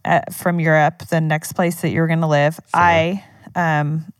[0.05, 2.59] uh, from Europe, the next place that you were going to live.
[2.73, 3.23] I
[3.55, 4.11] um,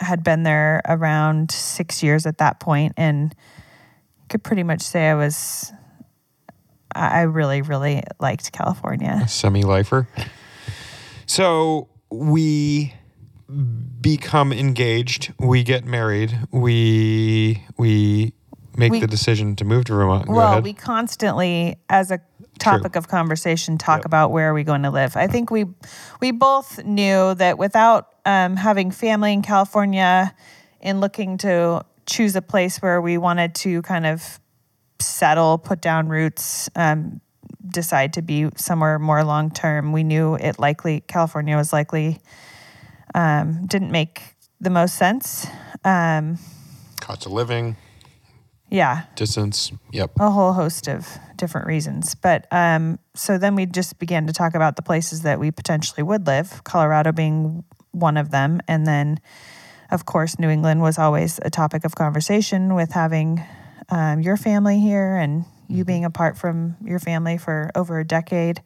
[0.00, 3.34] had been there around six years at that point, and
[4.28, 5.72] could pretty much say I was.
[6.94, 9.26] I really, really liked California.
[9.28, 10.08] semi lifer.
[11.32, 12.92] So we
[14.02, 15.32] become engaged.
[15.38, 16.38] We get married.
[16.50, 18.34] We we
[18.76, 20.26] make We- the decision to move to Vermont.
[20.26, 20.64] Go well, ahead.
[20.64, 22.20] we constantly, as a
[22.58, 24.04] topic of conversation, talk Yep.
[24.04, 25.16] about where are we going to live.
[25.16, 25.64] I think we
[26.20, 30.34] we both knew that without um, having family in California,
[30.82, 34.38] and looking to choose a place where we wanted to kind of
[35.00, 37.22] settle, put down roots, um,
[37.68, 39.92] decide to be somewhere more long term.
[39.92, 42.20] We knew it likely California was likely
[43.14, 44.22] um, didn't make
[44.60, 45.46] the most sense.
[45.84, 46.38] Um,
[47.00, 47.76] Cost of living,
[48.70, 49.72] yeah, distance.
[49.92, 50.12] Yep.
[50.20, 52.14] a whole host of different reasons.
[52.14, 56.02] But um, so then we just began to talk about the places that we potentially
[56.02, 58.60] would live, Colorado being one of them.
[58.68, 59.20] And then,
[59.90, 63.44] of course, New England was always a topic of conversation with having
[63.90, 68.62] um, your family here and you being apart from your family for over a decade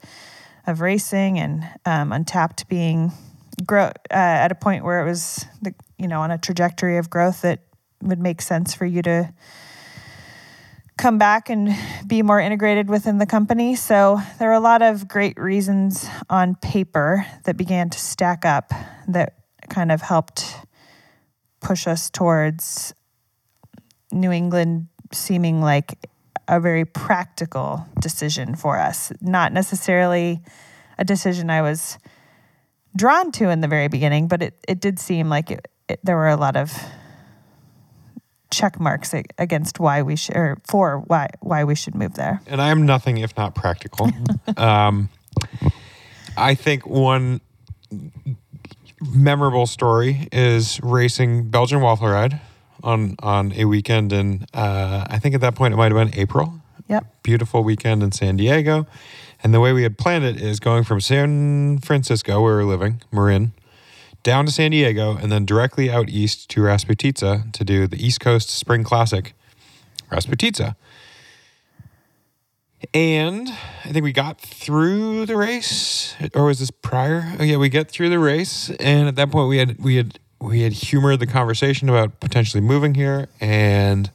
[0.66, 3.12] of racing and um, Untapped being
[3.64, 7.08] grow uh, at a point where it was, the, you know, on a trajectory of
[7.08, 7.60] growth that
[8.02, 9.32] would make sense for you to
[10.98, 11.74] come back and
[12.06, 13.76] be more integrated within the company.
[13.76, 18.72] So there were a lot of great reasons on paper that began to stack up
[19.08, 19.34] that
[19.68, 20.56] kind of helped
[21.60, 22.94] push us towards
[24.10, 26.08] New England seeming like
[26.48, 30.40] a very practical decision for us, not necessarily
[30.98, 31.98] a decision I was
[32.94, 36.16] drawn to in the very beginning, but it, it did seem like it, it, there
[36.16, 36.72] were a lot of
[38.50, 42.40] check marks against why we should or for why why we should move there.
[42.46, 44.10] And I am nothing if not practical.
[44.56, 45.10] um,
[46.36, 47.40] I think one
[49.00, 52.40] memorable story is racing Belgian waffle ride
[52.82, 56.18] on on a weekend in uh, I think at that point it might have been
[56.18, 56.60] April.
[56.88, 57.22] Yep.
[57.22, 58.86] Beautiful weekend in San Diego.
[59.42, 62.70] And the way we had planned it is going from San Francisco, where we we're
[62.70, 63.52] living, Marin,
[64.22, 68.20] down to San Diego, and then directly out east to Rasputitsa to do the East
[68.20, 69.34] Coast Spring Classic,
[70.10, 70.76] Rasputitsa.
[72.92, 73.48] And
[73.84, 77.36] I think we got through the race, or was this prior?
[77.38, 80.18] Oh yeah, we get through the race, and at that point we had we had
[80.40, 84.10] we had humored the conversation about potentially moving here, and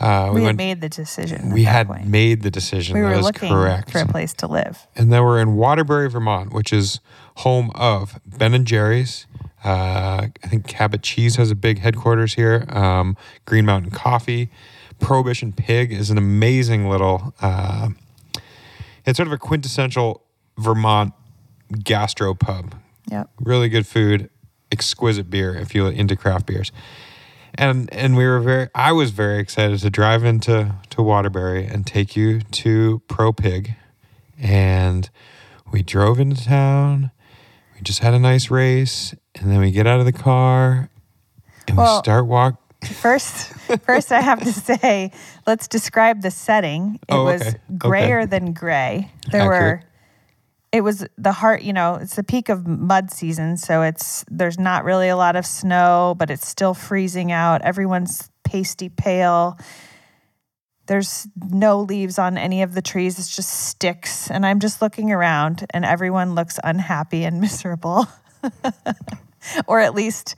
[0.00, 0.58] uh, We, we, had went.
[0.58, 1.50] made the decision.
[1.52, 2.06] we had point.
[2.06, 2.96] made the decision.
[2.96, 3.90] we were looking correct.
[3.90, 4.86] for a place to live.
[4.94, 7.00] And then we're in Waterbury, Vermont, which is
[7.36, 9.26] home of Ben and Jerry's.
[9.64, 12.64] Uh, I think Cabot Cheese has a big headquarters here.
[12.68, 14.50] Um, Green Mountain Coffee,
[15.00, 17.34] Prohibition Pig is an amazing little.
[17.42, 17.88] Uh,
[19.04, 20.22] it's sort of a quintessential
[20.58, 21.12] Vermont
[21.82, 22.76] gastro pub.
[23.10, 23.30] Yep.
[23.40, 24.30] Really good food,
[24.70, 26.72] exquisite beer if you're into craft beers.
[27.54, 31.86] And and we were very I was very excited to drive into to Waterbury and
[31.86, 33.74] take you to Pro Pig.
[34.38, 35.08] And
[35.72, 37.10] we drove into town.
[37.74, 40.90] We just had a nice race, and then we get out of the car
[41.66, 43.52] and we start walk First,
[43.84, 45.10] first I have to say,
[45.46, 47.00] let's describe the setting.
[47.08, 47.48] It Oh, was okay.
[47.48, 47.58] Okay.
[47.76, 49.10] grayer than gray.
[49.32, 49.84] There were Accurate.
[50.72, 54.58] It was the heart, you know, it's the peak of mud season, so it's there's
[54.58, 57.62] not really a lot of snow, but it's still freezing out.
[57.62, 59.58] Everyone's pasty pale.
[60.86, 63.18] There's no leaves on any of the trees.
[63.18, 64.30] It's just sticks.
[64.30, 68.06] And I'm just looking around and everyone looks unhappy and miserable.
[69.66, 70.34] or at least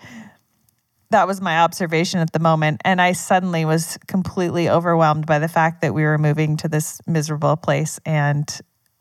[1.10, 2.80] that was my observation at the moment.
[2.84, 7.00] And I suddenly was completely overwhelmed by the fact that we were moving to this
[7.06, 8.48] miserable place and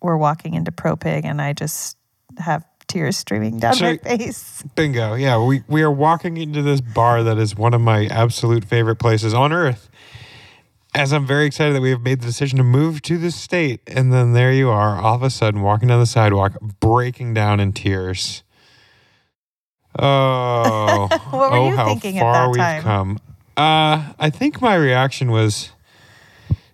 [0.02, 1.98] we're walking into Pro Pig and I just
[2.38, 4.64] have tears streaming down So- my face.
[4.76, 5.14] Bingo.
[5.14, 8.96] Yeah, we, we are walking into this bar that is one of my absolute favorite
[8.98, 9.90] places on earth.
[10.96, 13.82] As I'm very excited that we have made the decision to move to this state.
[13.86, 17.60] And then there you are, all of a sudden walking down the sidewalk, breaking down
[17.60, 18.42] in tears.
[19.98, 22.82] Oh, What were oh, you how thinking at far that we've time?
[22.82, 23.20] come.
[23.58, 25.72] Uh, I think my reaction was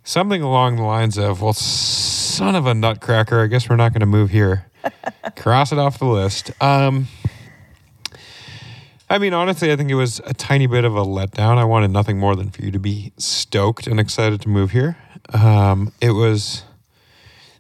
[0.03, 1.53] something along the lines of, "Well,
[2.35, 4.67] son of a nutcracker, I guess we're not going to move here."
[5.35, 6.51] Cross it off the list.
[6.61, 7.07] Um,
[9.09, 11.57] I mean, honestly, I think it was a tiny bit of a letdown.
[11.57, 14.97] I wanted nothing more than for you to be stoked and excited to move here.
[15.33, 16.63] Um, it was,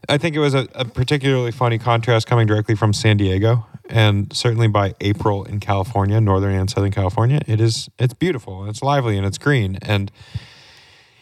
[0.09, 4.33] I think it was a, a particularly funny contrast coming directly from San Diego, and
[4.35, 8.81] certainly by April in California, northern and southern California, it is it's beautiful and it's
[8.81, 10.11] lively and it's green and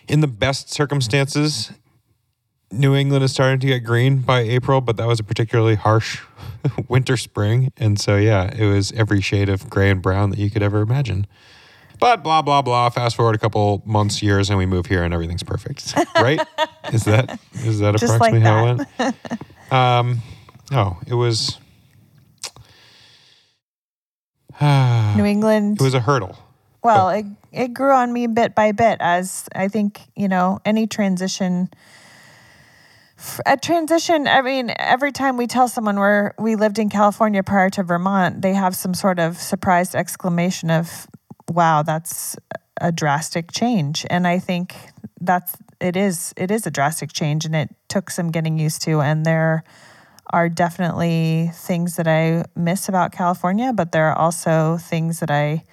[0.08, 1.72] in the best circumstances,
[2.74, 6.22] New England is starting to get green by April, but that was a particularly harsh
[6.88, 7.72] winter spring.
[7.78, 10.82] And so, yeah, it was every shade of gray and brown that you could ever
[10.82, 11.28] imagine.
[12.00, 12.90] But blah, blah, blah.
[12.90, 15.94] Fast forward a couple months, years, and we move here and everything's perfect.
[16.16, 16.40] Right?
[16.92, 19.72] is that is that Just like approximately how it went?
[19.72, 20.22] Um,
[20.72, 21.58] no, it was.
[24.62, 25.80] New England.
[25.80, 26.38] it was a hurdle.
[26.84, 30.88] Well, it it grew on me bit by bit as I think you know any
[30.88, 31.70] transition.
[33.46, 34.28] A transition.
[34.28, 38.42] I mean, every time we tell someone we're we lived in California prior to Vermont,
[38.42, 41.08] they have some sort of surprised exclamation of,
[41.50, 42.36] "Wow, that's
[42.82, 44.76] a drastic change." And I think
[45.22, 49.02] that's it is it is a drastic change, and it took some getting used to.
[49.02, 49.64] And there
[50.32, 55.64] are definitely things that I miss about California, but there are also things that I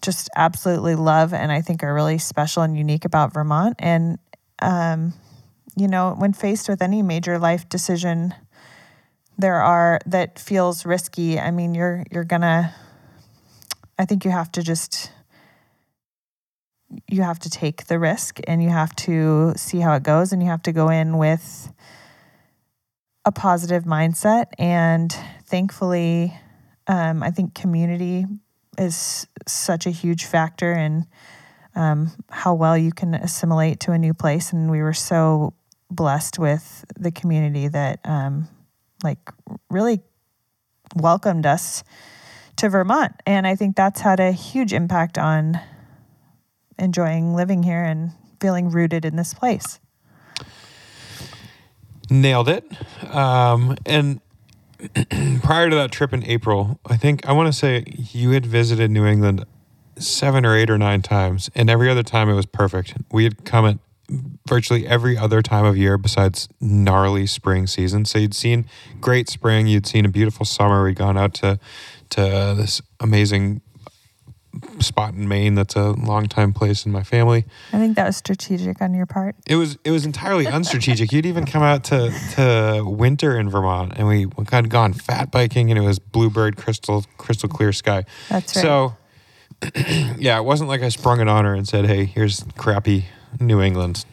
[0.00, 3.76] just absolutely love and I think are really special and unique about Vermont.
[3.78, 4.18] And,
[4.60, 5.12] um,
[5.76, 8.34] you know, when faced with any major life decision,
[9.38, 11.38] there are that feels risky.
[11.38, 12.74] I mean, you're you're gonna.
[13.98, 15.10] I think you have to just.
[17.08, 20.42] You have to take the risk, and you have to see how it goes, and
[20.42, 21.72] you have to go in with
[23.24, 24.46] a positive mindset.
[24.58, 25.10] And
[25.44, 26.38] thankfully,
[26.86, 28.26] um, I think community
[28.78, 31.06] is such a huge factor in
[31.74, 34.52] um, how well you can assimilate to a new place.
[34.52, 35.54] And we were so
[35.94, 38.48] blessed with the community that, um,
[39.02, 39.30] like,
[39.70, 40.00] really
[40.94, 41.84] welcomed us
[42.56, 43.14] to Vermont.
[43.26, 45.60] And I think that's had a huge impact on
[46.78, 49.78] enjoying living here and feeling rooted in this place.
[52.10, 52.64] Nailed it.
[53.14, 54.20] Um, and
[55.42, 58.90] prior to that trip in April, I think I want to say you had visited
[58.90, 59.46] New England
[59.96, 62.94] seven or eight or nine times, and every other time it was perfect.
[63.12, 63.78] We had come at
[64.46, 68.04] virtually every other time of year besides gnarly spring season.
[68.04, 68.66] So you'd seen
[69.00, 70.84] great spring, you'd seen a beautiful summer.
[70.84, 71.58] We'd gone out to
[72.10, 73.62] to this amazing
[74.80, 77.46] spot in Maine that's a longtime place in my family.
[77.72, 79.34] I think that was strategic on your part.
[79.46, 81.12] It was it was entirely unstrategic.
[81.12, 85.70] You'd even come out to to winter in Vermont, and we had gone fat biking,
[85.70, 88.04] and it was bluebird crystal crystal clear sky.
[88.28, 88.62] That's right.
[88.62, 88.96] So,
[90.18, 93.06] yeah, it wasn't like I sprung it on her and said, "Hey, here's crappy
[93.40, 94.04] New England,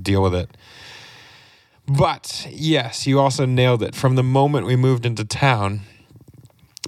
[0.00, 0.56] deal with it."
[1.86, 3.94] But yes, you also nailed it.
[3.94, 5.80] From the moment we moved into town,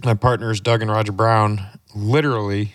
[0.05, 2.75] my partners Doug and Roger Brown literally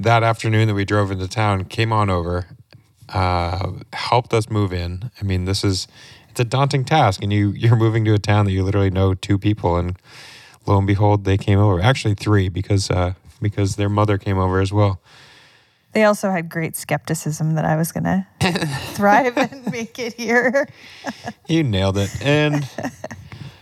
[0.00, 2.46] that afternoon that we drove into town came on over,
[3.08, 5.10] uh, helped us move in.
[5.20, 5.88] I mean, this is
[6.28, 9.14] it's a daunting task, and you you're moving to a town that you literally know
[9.14, 9.96] two people, and
[10.66, 11.80] lo and behold, they came over.
[11.80, 15.00] Actually, three because uh, because their mother came over as well.
[15.92, 18.04] They also had great skepticism that I was going
[18.40, 20.68] to thrive and make it here.
[21.48, 22.10] You nailed it.
[22.24, 22.68] And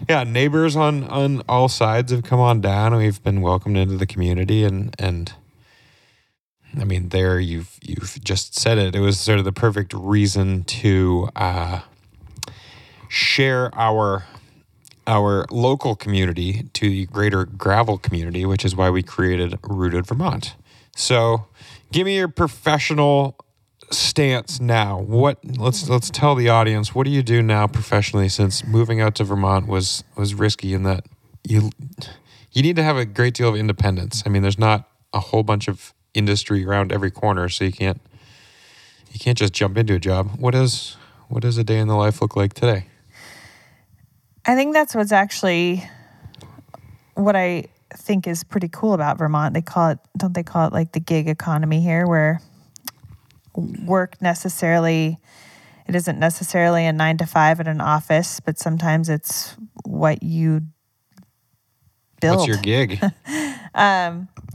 [0.09, 3.97] yeah, neighbors on on all sides have come on down and we've been welcomed into
[3.97, 5.33] the community and and
[6.79, 8.95] I mean there you've you've just said it.
[8.95, 11.81] It was sort of the perfect reason to uh
[13.09, 14.27] share our
[15.07, 20.55] our local community to the greater gravel community, which is why we created Rooted Vermont.
[20.95, 21.47] So,
[21.93, 23.37] give me your professional
[23.91, 25.01] stance now.
[25.01, 29.15] What let's let's tell the audience what do you do now professionally since moving out
[29.17, 31.07] to Vermont was was risky in that
[31.45, 31.71] you
[32.53, 34.23] you need to have a great deal of independence.
[34.27, 38.01] I mean, there's not a whole bunch of industry around every corner, so you can't
[39.13, 40.33] you can't just jump into a job.
[40.39, 40.97] What is
[41.29, 42.87] what does a day in the life look like today?
[44.45, 45.89] I think that's what's actually
[47.15, 49.55] what I think is pretty cool about Vermont.
[49.55, 52.41] They call it, don't they call it like the gig economy here, where
[53.55, 55.19] work necessarily,
[55.87, 60.63] it isn't necessarily a nine to five at an office, but sometimes it's what you
[62.21, 62.39] build.
[62.39, 63.01] What's your gig?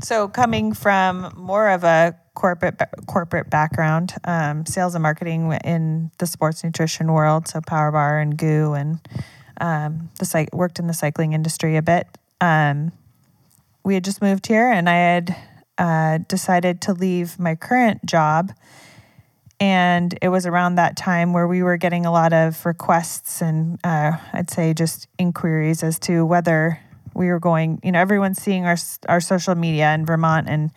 [0.02, 6.26] So coming from more of a corporate corporate background, um, sales and marketing in the
[6.26, 9.00] sports nutrition world, so Power Bar and GU, and
[9.62, 12.08] um, the worked in the cycling industry a bit.
[12.42, 12.92] Um,
[13.84, 15.36] we had just moved here and I had
[15.78, 18.52] uh, decided to leave my current job.
[19.60, 23.80] And it was around that time where we were getting a lot of requests and
[23.84, 26.80] uh, I'd say just inquiries as to whether
[27.14, 28.78] we were going, you know, everyone's seeing our,
[29.08, 30.72] our social media in Vermont and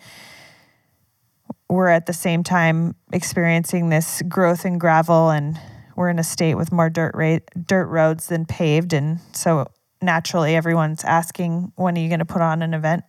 [1.69, 5.59] we're at the same time experiencing this growth in gravel and
[5.95, 9.67] we're in a state with more dirt ra- dirt roads than paved and so
[10.01, 13.03] naturally everyone's asking when are you going to put on an event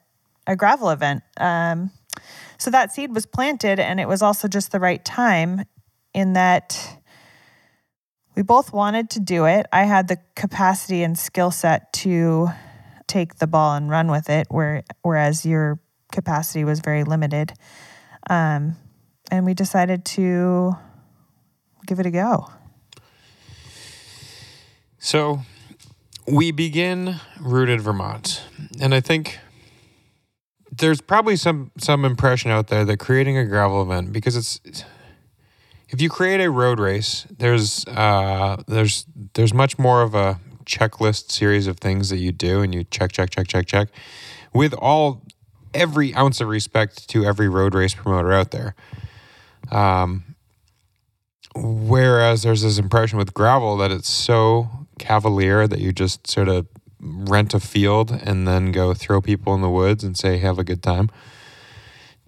[0.46, 1.22] a gravel event?
[1.36, 1.90] Um,
[2.56, 5.64] so that seed was planted and it was also just the right time
[6.14, 6.98] in that
[8.34, 9.66] we both wanted to do it.
[9.72, 12.48] I had the capacity and skill set to
[13.06, 15.80] take the ball and run with it where whereas your
[16.12, 17.52] capacity was very limited.
[18.30, 18.76] Um,
[19.30, 20.76] and we decided to
[21.86, 22.50] give it a go.
[24.98, 25.42] So
[26.30, 28.42] we begin rooted Vermont,
[28.80, 29.38] and I think
[30.70, 34.84] there's probably some some impression out there that creating a gravel event because it's
[35.88, 41.32] if you create a road race, there's uh, there's there's much more of a checklist
[41.32, 43.88] series of things that you do, and you check check check check check
[44.52, 45.22] with all
[45.72, 48.74] every ounce of respect to every road race promoter out there.
[49.70, 50.36] Um,
[51.54, 56.66] whereas there's this impression with gravel that it's so cavalier that you just sort of
[57.00, 60.64] rent a field and then go throw people in the woods and say have a
[60.64, 61.10] good time.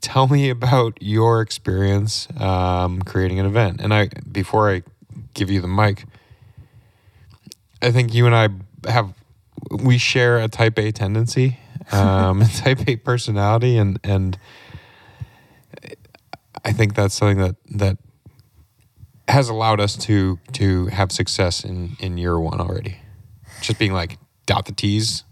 [0.00, 3.80] Tell me about your experience um, creating an event.
[3.80, 4.82] And i before i
[5.34, 6.04] give you the mic
[7.82, 8.48] i think you and i
[8.90, 9.14] have
[9.70, 11.58] we share a type a tendency
[11.92, 14.38] um, type a personality and and
[16.64, 17.98] i think that's something that that
[19.30, 22.98] has allowed us to to have success in in year one already.
[23.62, 25.24] Just being like dot the T's,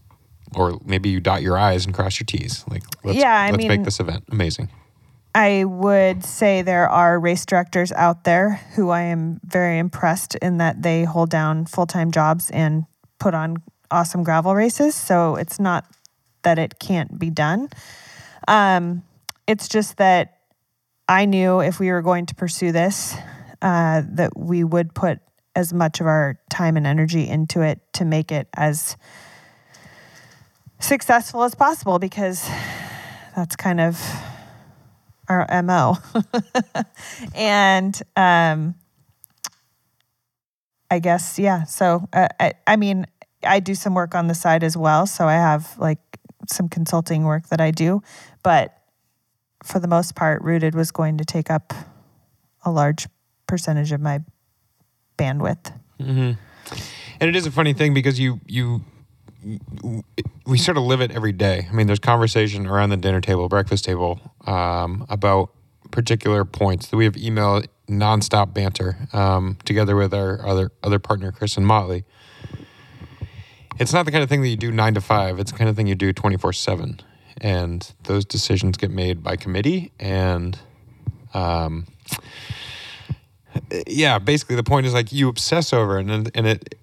[0.55, 2.65] or maybe you dot your I's and cross your T's.
[2.69, 4.69] Like let's, Yeah, I let's mean- make this event amazing.
[5.35, 10.59] I would say there are race directors out there who I am very impressed in
[10.59, 12.87] that they hold down full time jobs and
[13.21, 13.59] put on
[13.91, 14.95] awesome gravel races.
[14.95, 15.85] So it's not
[16.43, 17.69] that it can't be done.
[18.49, 19.03] Um,
[19.47, 20.39] it's just that
[21.09, 23.15] I knew if we were going to pursue this,
[23.63, 25.21] uh, that we would put
[25.57, 28.97] as much of our time and energy into it to make it as
[30.79, 32.49] successful as possible because
[33.35, 34.01] that's kind of
[35.29, 35.99] our mo
[37.35, 38.75] and um
[40.91, 43.07] i guess yeah so uh, I, I mean
[43.45, 45.99] i do some work on the side as well so i have like
[46.47, 48.01] some consulting work that i do
[48.43, 48.79] but
[49.65, 51.75] for the most part rooted was going to take up
[52.65, 53.09] a large
[53.49, 54.21] percentage of my
[55.19, 55.73] bandwidth
[57.21, 58.85] And it is a funny thing because you you
[60.47, 61.67] we sort of live it every day.
[61.71, 65.51] I mean, there's conversation around the dinner table, breakfast table, um, about
[65.91, 66.91] particular points.
[66.93, 72.05] We have email nonstop banter um, together with our other other partner, Chris and Motley.
[73.79, 75.39] It's not the kind of thing that you do nine to five.
[75.39, 77.01] It's the kind of thing you do twenty four seven,
[77.41, 79.93] and those decisions get made by committee.
[80.01, 80.59] And
[81.33, 81.87] um,
[83.87, 86.75] yeah, basically the point is like you obsess over it, and and it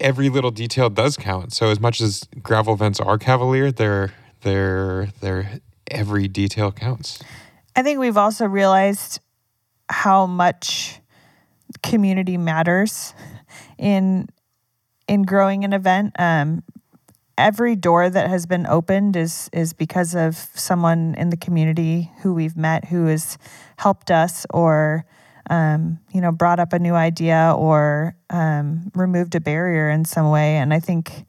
[0.00, 1.52] every little detail does count.
[1.52, 7.22] So as much as gravel events are cavalier, they're they're they're every detail counts.
[7.74, 9.20] I think we've also realized
[9.88, 11.00] how much
[11.82, 13.14] community matters
[13.78, 14.28] in
[15.06, 16.12] in growing an event.
[16.18, 16.62] Um,
[17.36, 22.34] every door that has been opened is is because of someone in the community who
[22.34, 23.38] we've met who has
[23.78, 25.04] helped us or
[25.50, 30.30] um, you know brought up a new idea or um, removed a barrier in some
[30.30, 30.56] way.
[30.56, 31.26] And I think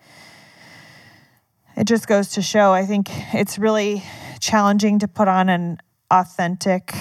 [1.75, 2.73] it just goes to show.
[2.73, 4.03] I think it's really
[4.39, 5.77] challenging to put on an
[6.11, 6.93] authentic,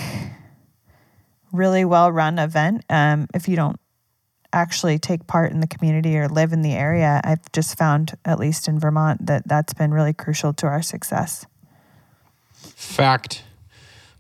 [1.53, 3.81] really well run event um, if you don't
[4.53, 7.21] actually take part in the community or live in the area.
[7.25, 11.47] I've just found, at least in Vermont, that that's been really crucial to our success.
[12.53, 13.43] Fact,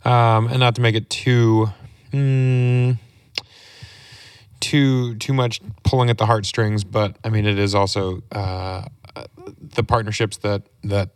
[0.05, 1.71] um, and not to make it too.
[2.13, 2.99] Mm,
[4.61, 8.85] too too much pulling at the heartstrings, but I mean it is also uh,
[9.61, 11.11] the partnerships that that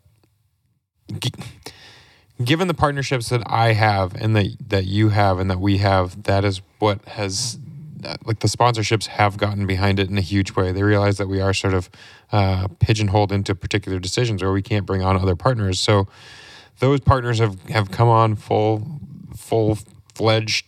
[1.19, 1.33] gi-
[2.45, 6.25] given the partnerships that I have and that that you have and that we have,
[6.25, 7.59] that is what has
[8.25, 10.73] like the sponsorships have gotten behind it in a huge way.
[10.73, 11.89] They realize that we are sort of
[12.33, 15.79] uh, pigeonholed into particular decisions, or we can't bring on other partners.
[15.81, 16.09] So
[16.81, 19.01] those partners have have come on full
[19.37, 19.79] full
[20.15, 20.67] fledged.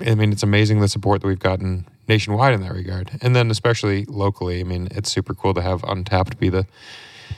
[0.00, 3.50] I mean, it's amazing the support that we've gotten nationwide in that regard, and then
[3.50, 4.60] especially locally.
[4.60, 6.66] I mean, it's super cool to have Untapped be the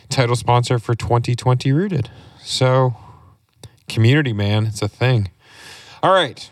[0.09, 2.11] title sponsor for 2020 Rooted.
[2.43, 2.97] So,
[3.89, 5.31] community, man, it's a thing.
[6.03, 6.51] All right.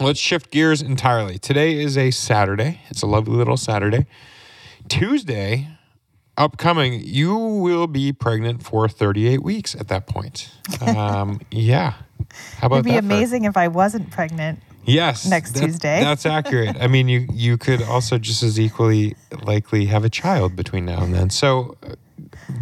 [0.00, 1.38] Let's shift gears entirely.
[1.38, 2.80] Today is a Saturday.
[2.88, 4.06] It's a lovely little Saturday.
[4.88, 5.68] Tuesday,
[6.38, 10.50] upcoming, you will be pregnant for 38 weeks at that point.
[10.82, 11.94] Um, yeah.
[12.58, 13.00] How about It'd be that?
[13.00, 14.60] for- amazing if I wasn't pregnant.
[14.84, 15.26] Yes.
[15.26, 16.00] next Tuesday.
[16.00, 16.76] That's accurate.
[16.80, 21.02] I mean, you you could also just as equally likely have a child between now
[21.02, 21.30] and then.
[21.30, 21.94] So, uh,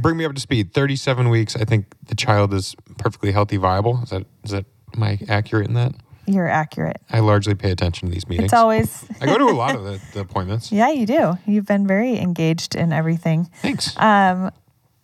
[0.03, 0.73] bring me up to speed.
[0.73, 1.57] Thirty-seven weeks.
[1.57, 4.01] I think the child is perfectly healthy, viable.
[4.03, 5.95] Is that is that am I accurate in that?
[6.27, 6.99] You're accurate.
[7.11, 8.53] I largely pay attention to these meetings.
[8.53, 10.71] It's always, I go to a lot of the, the appointments.
[10.71, 11.35] yeah, you do.
[11.45, 13.51] You've been very engaged in everything.
[13.63, 13.97] Thanks.
[13.97, 14.53] Um,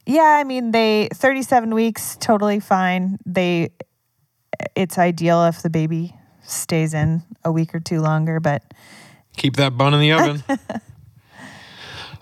[0.07, 3.19] yeah, I mean, they 37 weeks, totally fine.
[3.27, 3.71] They,
[4.77, 6.15] it's ideal if the baby
[6.47, 8.63] stays in a week or two longer, but
[9.37, 10.43] Keep that bun in the oven.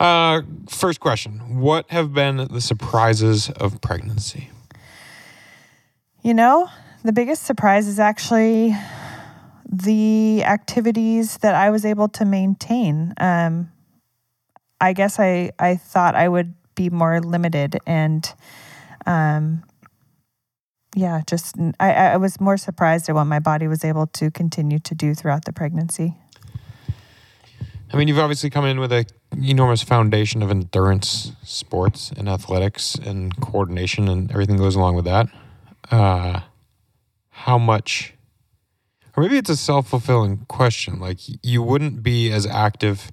[0.00, 4.50] uh, first question: What have been the surprises of pregnancy?
[6.22, 6.68] You know,
[7.04, 8.74] the biggest surprise is actually
[9.70, 13.12] the activities that I was able to maintain.
[13.18, 13.70] Um,
[14.80, 18.30] I guess I, I thought I would be more limited and,
[19.06, 19.62] um,
[20.94, 24.78] yeah, just I, I was more surprised at what my body was able to continue
[24.80, 26.14] to do throughout the pregnancy.
[27.92, 32.94] I mean, you've obviously come in with a enormous foundation of endurance sports and athletics
[32.94, 35.28] and coordination and everything goes along with that.
[35.90, 36.40] Uh,
[37.30, 38.14] how much,
[39.16, 40.98] or maybe it's a self fulfilling question.
[40.98, 43.12] Like you wouldn't be as active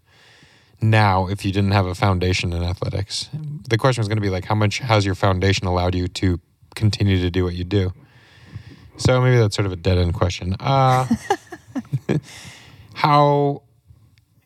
[0.82, 3.30] now if you didn't have a foundation in athletics.
[3.70, 6.40] The question was going to be like, how much has your foundation allowed you to
[6.76, 7.92] continue to do what you do?
[8.98, 10.56] So maybe that's sort of a dead end question.
[10.60, 11.08] Uh,
[12.94, 13.64] how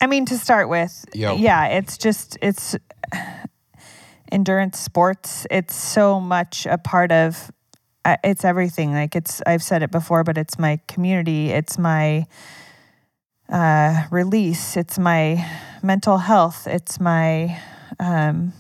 [0.02, 1.36] I mean, to start with, Yo.
[1.36, 2.76] yeah, it's just it's
[4.32, 5.48] endurance sports.
[5.50, 7.52] It's so much a part of.
[8.04, 8.94] uh, It's everything.
[8.94, 9.42] Like it's.
[9.46, 11.50] I've said it before, but it's my community.
[11.50, 12.26] It's my
[13.50, 14.78] uh, release.
[14.78, 15.46] It's my
[15.82, 16.68] mental health.
[16.68, 17.60] It's my
[18.00, 18.54] um,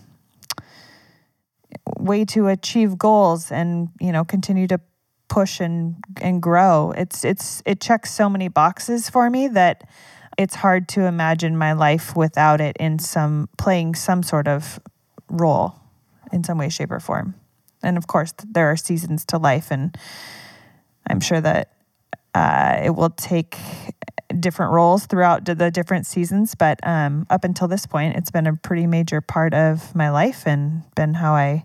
[1.97, 4.79] way to achieve goals and you know continue to
[5.27, 6.91] push and and grow.
[6.91, 9.87] It's it's it checks so many boxes for me that
[10.37, 14.79] it's hard to imagine my life without it in some playing some sort of
[15.29, 15.75] role
[16.31, 17.35] in some way shape or form
[17.83, 19.97] and of course there are seasons to life and
[21.09, 21.71] i'm sure that
[22.33, 23.57] uh, it will take
[24.41, 28.55] different roles throughout the different seasons but um, up until this point it's been a
[28.55, 31.63] pretty major part of my life and been how i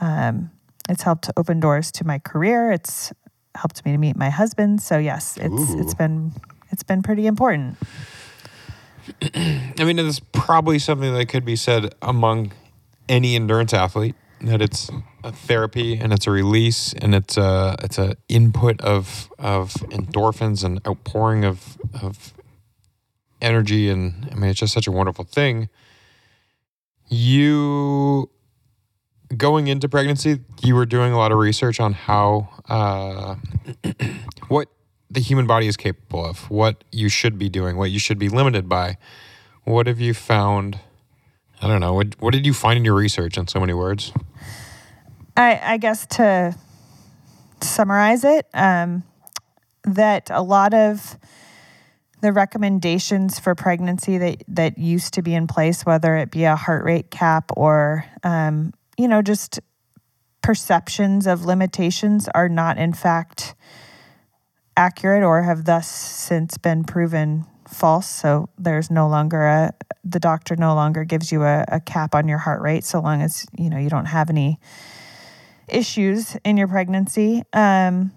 [0.00, 0.50] um,
[0.88, 3.12] it's helped open doors to my career it's
[3.54, 5.80] helped me to meet my husband so yes it's Ooh.
[5.80, 6.32] it's been
[6.70, 7.76] it's been pretty important
[9.34, 12.52] I mean, it's probably something that could be said among
[13.08, 14.90] any endurance athlete that it's
[15.24, 20.62] a therapy and it's a release and it's a it's a input of of endorphins
[20.62, 22.32] and outpouring of of
[23.40, 25.68] energy and I mean it's just such a wonderful thing.
[27.08, 28.30] You
[29.36, 33.36] going into pregnancy, you were doing a lot of research on how uh,
[34.48, 34.68] what
[35.10, 38.28] the human body is capable of, what you should be doing, what you should be
[38.28, 38.96] limited by.
[39.64, 40.78] What have you found?
[41.60, 41.94] I don't know.
[41.94, 44.12] What, what did you find in your research in so many words?
[45.36, 46.54] I, I guess to
[47.60, 49.02] summarize it, um,
[49.84, 51.16] that a lot of
[52.20, 56.56] the recommendations for pregnancy that, that used to be in place, whether it be a
[56.56, 59.60] heart rate cap or, um, you know, just
[60.42, 63.54] perceptions of limitations, are not in fact
[64.76, 68.08] accurate or have thus since been proven false.
[68.08, 69.72] So there's no longer a,
[70.04, 73.22] the doctor no longer gives you a, a cap on your heart rate so long
[73.22, 74.58] as, you know, you don't have any
[75.68, 77.42] issues in your pregnancy.
[77.52, 78.12] Um,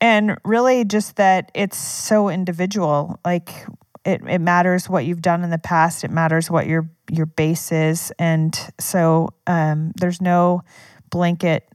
[0.00, 3.18] and really just that it's so individual.
[3.24, 3.66] Like
[4.04, 6.04] it, it matters what you've done in the past.
[6.04, 8.12] It matters what your your base is.
[8.18, 10.62] And so um, there's no
[11.10, 11.68] blanket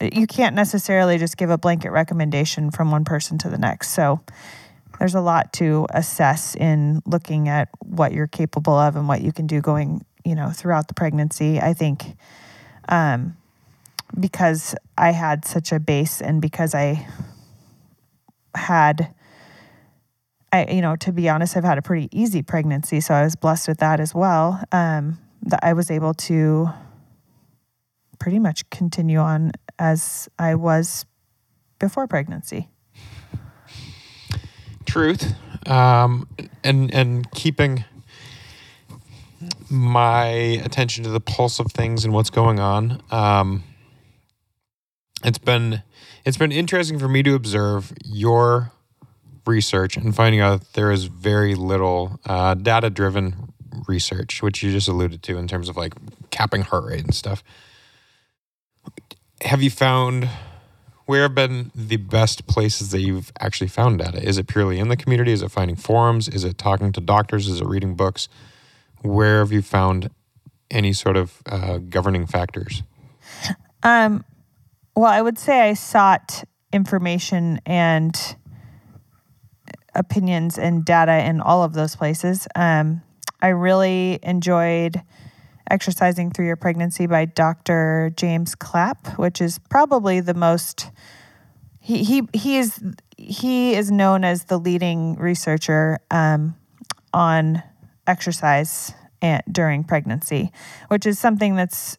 [0.00, 3.90] you can't necessarily just give a blanket recommendation from one person to the next.
[3.90, 4.20] So
[4.98, 9.32] there's a lot to assess in looking at what you're capable of and what you
[9.32, 11.60] can do going, you know, throughout the pregnancy.
[11.60, 12.16] I think
[12.88, 13.36] um,
[14.18, 17.06] because I had such a base and because I
[18.54, 19.12] had
[20.52, 23.36] I you know, to be honest, I've had a pretty easy pregnancy, so I was
[23.36, 24.62] blessed with that as well.
[24.72, 26.68] Um, that I was able to
[28.18, 31.06] pretty much continue on as I was
[31.78, 32.68] before pregnancy.
[34.86, 35.34] Truth,
[35.66, 36.28] um,
[36.64, 37.84] and and keeping
[39.70, 43.02] my attention to the pulse of things and what's going on.
[43.10, 43.64] Um,
[45.24, 45.82] it's been
[46.24, 48.72] it's been interesting for me to observe your
[49.48, 53.52] research and finding out that there is very little uh, data driven
[53.88, 55.94] research, which you just alluded to in terms of like
[56.30, 57.42] capping heart rate and stuff.
[59.42, 60.28] Have you found
[61.06, 64.22] where have been the best places that you've actually found data?
[64.22, 65.32] Is it purely in the community?
[65.32, 66.28] Is it finding forums?
[66.28, 67.48] Is it talking to doctors?
[67.48, 68.28] Is it reading books?
[69.00, 70.10] Where have you found
[70.70, 72.82] any sort of uh, governing factors?
[73.82, 74.22] Um,
[74.94, 78.36] well, I would say I sought information and
[79.94, 82.46] opinions and data in all of those places.
[82.54, 83.02] Um,
[83.40, 85.02] I really enjoyed
[85.70, 88.12] Exercising Through Your Pregnancy by Dr.
[88.16, 90.90] James Clapp, which is probably the most
[91.80, 92.82] he he he is
[93.16, 96.54] he is known as the leading researcher um,
[97.12, 97.62] on
[98.06, 100.52] exercise and, during pregnancy,
[100.88, 101.98] which is something that's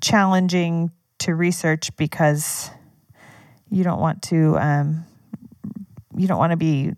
[0.00, 2.70] challenging to research because
[3.70, 5.04] you don't want to um,
[6.16, 6.92] you don't want to be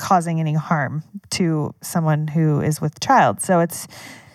[0.00, 3.42] causing any harm to someone who is with child.
[3.42, 3.86] So it's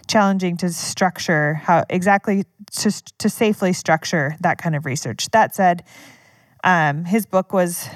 [0.07, 5.28] challenging to structure how exactly to, to safely structure that kind of research.
[5.32, 5.84] That said,
[6.63, 7.89] um, his book was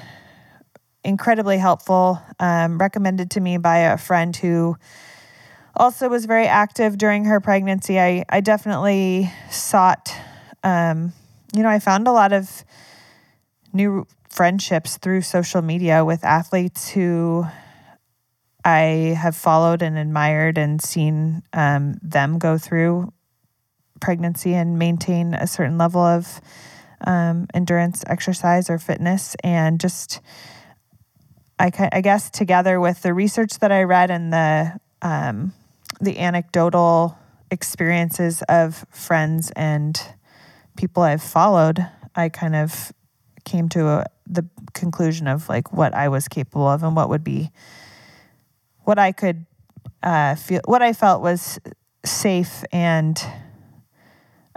[1.04, 4.76] incredibly helpful, um, recommended to me by a friend who
[5.76, 8.00] also was very active during her pregnancy.
[8.00, 10.12] I, I definitely sought,
[10.64, 11.12] um,
[11.54, 12.64] you know, I found a lot of
[13.72, 17.46] new friendships through social media with athletes who
[18.64, 23.12] I have followed and admired and seen um, them go through
[24.00, 26.40] pregnancy and maintain a certain level of
[27.06, 29.36] um, endurance exercise or fitness.
[29.42, 30.20] And just,
[31.58, 35.52] I, I guess, together with the research that I read and the, um,
[36.00, 37.16] the anecdotal
[37.50, 40.00] experiences of friends and
[40.76, 42.92] people I've followed, I kind of
[43.44, 47.24] came to a, the conclusion of like what I was capable of and what would
[47.24, 47.50] be
[48.90, 49.46] what I could
[50.02, 51.60] uh, feel, what I felt was
[52.04, 53.24] safe and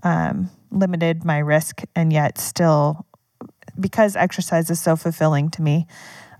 [0.02, 3.06] um, limited my risk, and yet still,
[3.80, 5.86] because exercise is so fulfilling to me,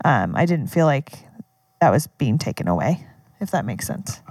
[0.04, 1.20] um, I didn't feel like
[1.82, 3.06] that was being taken away.
[3.40, 4.22] If that makes sense,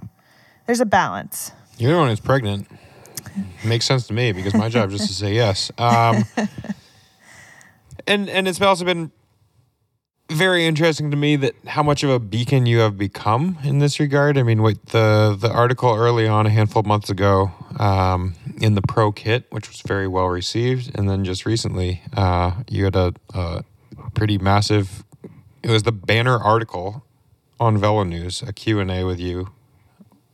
[0.66, 1.52] there's a balance.
[1.78, 2.66] You're the one who's pregnant.
[3.64, 5.70] Makes sense to me because my job is just to say yes.
[5.78, 6.24] Um,
[8.08, 9.12] and and it's also been
[10.33, 14.01] very interesting to me that how much of a beacon you have become in this
[14.01, 14.37] regard.
[14.37, 18.74] I mean, wait, the the article early on, a handful of months ago, um, in
[18.74, 22.97] the Pro Kit, which was very well received, and then just recently, uh, you had
[22.97, 23.64] a, a,
[24.14, 25.05] pretty massive.
[25.62, 27.05] It was the banner article
[27.61, 29.51] on Velo News, a Q and A with you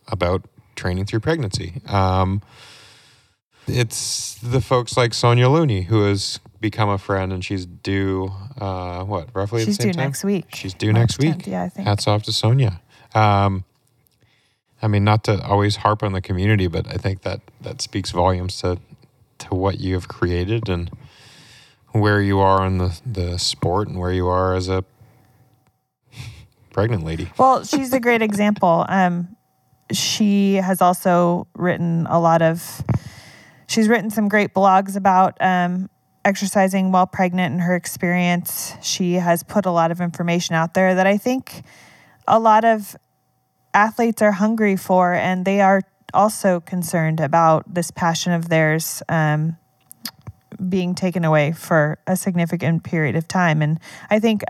[0.08, 1.82] about training through pregnancy.
[1.86, 2.40] Um,
[3.66, 9.04] it's the folks like Sonya Looney who has become a friend, and she's due uh,
[9.04, 10.06] what roughly she's at the same due time?
[10.06, 10.54] next week.
[10.54, 11.46] She's due March next week.
[11.46, 11.86] yeah, I think.
[11.86, 12.80] Hats off to Sonya.
[13.14, 13.64] Um,
[14.80, 18.10] I mean, not to always harp on the community, but I think that that speaks
[18.10, 18.78] volumes to
[19.38, 20.90] to what you have created and
[21.92, 24.84] where you are in the the sport and where you are as a
[26.72, 27.30] pregnant lady.
[27.38, 28.86] Well, she's a great example.
[28.88, 29.36] Um,
[29.92, 32.82] she has also written a lot of.
[33.66, 35.90] She's written some great blogs about um,
[36.28, 38.74] exercising while pregnant and her experience.
[38.82, 41.62] She has put a lot of information out there that I think
[42.26, 42.94] a lot of
[43.72, 45.80] athletes are hungry for, and they are
[46.12, 49.56] also concerned about this passion of theirs um,
[50.68, 53.62] being taken away for a significant period of time.
[53.62, 54.42] And I think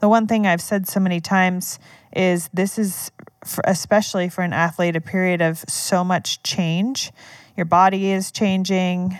[0.00, 1.78] the one thing I've said so many times
[2.12, 3.12] is this is,
[3.44, 7.12] for, especially for an athlete, a period of so much change.
[7.56, 9.16] Your body is changing,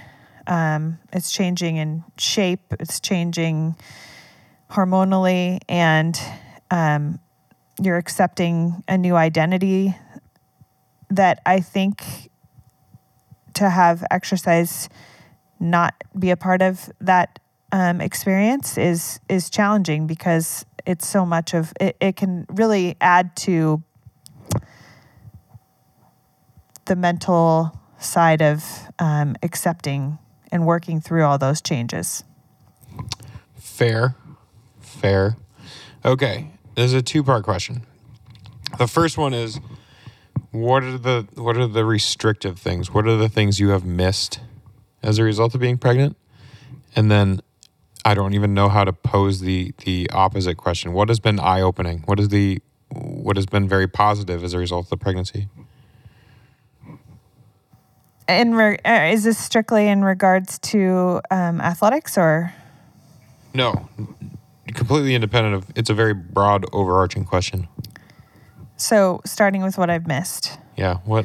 [0.49, 3.77] um, it's changing in shape, it's changing
[4.71, 6.19] hormonally, and
[6.71, 7.21] um,
[7.81, 9.95] you're accepting a new identity
[11.11, 12.31] that I think
[13.55, 14.89] to have exercise
[15.61, 17.39] not be a part of that
[17.73, 23.37] um, experience is is challenging because it's so much of it, it can really add
[23.37, 23.83] to
[26.87, 28.65] the mental side of
[28.99, 30.19] um, accepting
[30.51, 32.25] and working through all those changes.
[33.57, 34.17] Fair,
[34.81, 35.37] fair.
[36.05, 37.83] Okay, there's a two part question.
[38.79, 39.61] The first one is,
[40.51, 42.93] what are the what are the restrictive things?
[42.93, 44.41] What are the things you have missed
[45.03, 46.17] as a result of being pregnant?
[46.97, 47.41] And then,
[48.05, 50.93] I don't even know how to pose the the opposite question.
[50.93, 52.03] What has been eye opening?
[52.07, 55.49] What is the what has been very positive as a result of the pregnancy?
[58.29, 62.53] In re- uh, is this strictly in regards to um, athletics or?
[63.55, 63.89] No,
[64.75, 65.67] completely independent of.
[65.75, 67.69] It's a very broad, overarching question.
[68.77, 71.25] So, starting with what I've missed, Yeah, what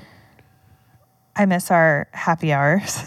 [1.36, 3.04] I miss our happy hours.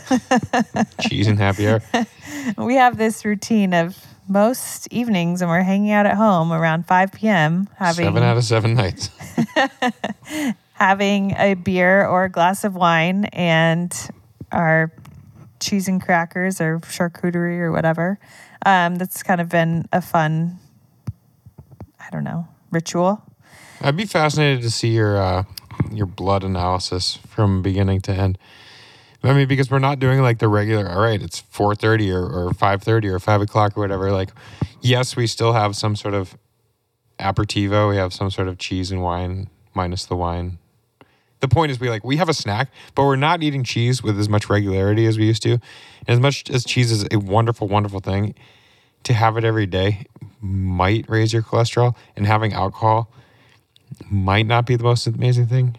[1.01, 1.83] cheese and happy hour?
[2.59, 3.97] we have this routine of
[4.29, 7.69] most evenings when we're hanging out at home around 5 p.m.
[7.77, 9.11] having Seven out of seven nights.
[10.77, 14.11] having a beer or a glass of wine and
[14.53, 14.93] our
[15.59, 18.19] cheese and crackers or charcuterie or whatever.
[18.65, 20.59] Um, that's kind of been a fun,
[21.99, 23.23] I don't know, ritual.
[23.81, 25.45] I'd be fascinated to see your uh,
[25.91, 28.39] your blood analysis from beginning to end.
[29.23, 30.89] I mean, because we're not doing like the regular.
[30.89, 34.13] All right, it's four thirty or or five thirty or five o'clock or whatever.
[34.13, 34.31] Like,
[34.83, 36.37] yes, we still have some sort of
[37.19, 37.89] aperitivo.
[37.89, 40.59] We have some sort of cheese and wine minus the wine.
[41.41, 44.19] The point is, we like we have a snack, but we're not eating cheese with
[44.19, 45.53] as much regularity as we used to.
[45.53, 48.35] And as much as cheese is a wonderful, wonderful thing,
[49.05, 50.07] to have it every day
[50.41, 53.11] might raise your cholesterol, and having alcohol
[54.11, 55.77] might not be the most amazing thing.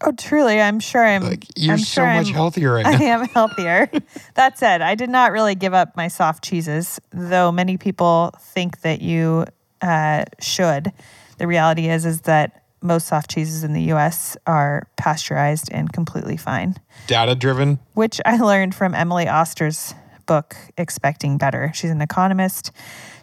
[0.00, 1.22] Oh, truly, I'm sure I'm.
[1.22, 3.90] Like you're I'm so sure much I'm, healthier right I am healthier.
[4.34, 8.80] that said, I did not really give up my soft cheeses, though many people think
[8.82, 9.46] that you
[9.80, 10.92] uh, should.
[11.38, 14.36] The reality is, is that most soft cheeses in the U.S.
[14.46, 16.76] are pasteurized and completely fine,
[17.06, 17.78] Data driven.
[17.94, 19.94] which I learned from Emily Oster's
[20.26, 21.72] book, Expecting Better.
[21.74, 22.70] She's an economist.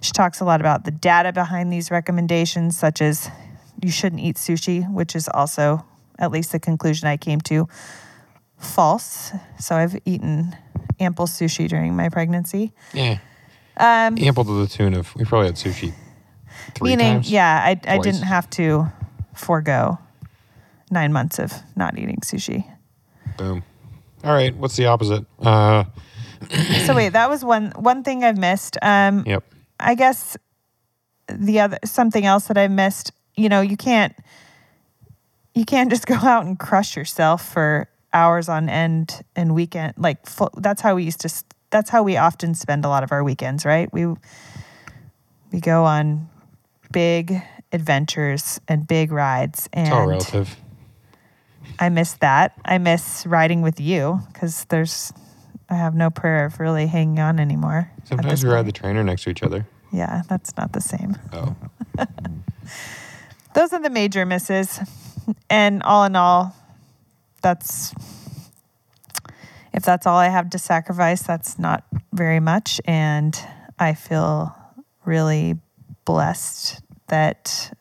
[0.01, 3.29] She talks a lot about the data behind these recommendations, such as
[3.81, 5.85] you shouldn't eat sushi, which is also,
[6.19, 7.67] at least the conclusion I came to,
[8.57, 9.31] false.
[9.59, 10.55] So I've eaten
[10.99, 12.73] ample sushi during my pregnancy.
[12.93, 13.19] Yeah.
[13.77, 15.93] Um, Ample to the tune of we probably had sushi
[16.75, 17.31] three meaning, times.
[17.31, 18.91] yeah, I, I didn't have to
[19.41, 19.97] forego
[20.91, 22.65] nine months of not eating sushi.
[23.37, 23.63] Boom.
[24.23, 24.55] All right.
[24.55, 25.25] What's the opposite?
[25.39, 25.85] Uh,
[26.85, 28.77] so wait, that was one one thing I've missed.
[28.81, 29.43] Um, yep.
[29.79, 30.37] I guess
[31.27, 34.13] the other something else that I've missed, you know, you can't
[35.55, 40.25] you can't just go out and crush yourself for hours on end and weekend like
[40.25, 41.29] full, that's how we used to
[41.69, 43.91] that's how we often spend a lot of our weekends, right?
[43.93, 44.07] We
[45.51, 46.29] we go on
[46.91, 50.55] big adventures and big rides and It's all relative.
[51.79, 52.53] I miss that.
[52.65, 55.13] I miss riding with you cuz there's
[55.69, 57.89] I have no prayer of really hanging on anymore.
[58.03, 59.65] Sometimes we ride the trainer next to each other.
[59.91, 61.17] Yeah, that's not the same.
[61.31, 61.55] Oh.
[63.53, 64.79] those are the major misses.
[65.49, 66.55] And all in all,
[67.41, 67.93] that's
[69.73, 72.81] if that's all I have to sacrifice, that's not very much.
[72.85, 73.37] And
[73.79, 74.55] I feel
[75.05, 75.57] really
[76.05, 76.81] blessed
[77.11, 77.71] that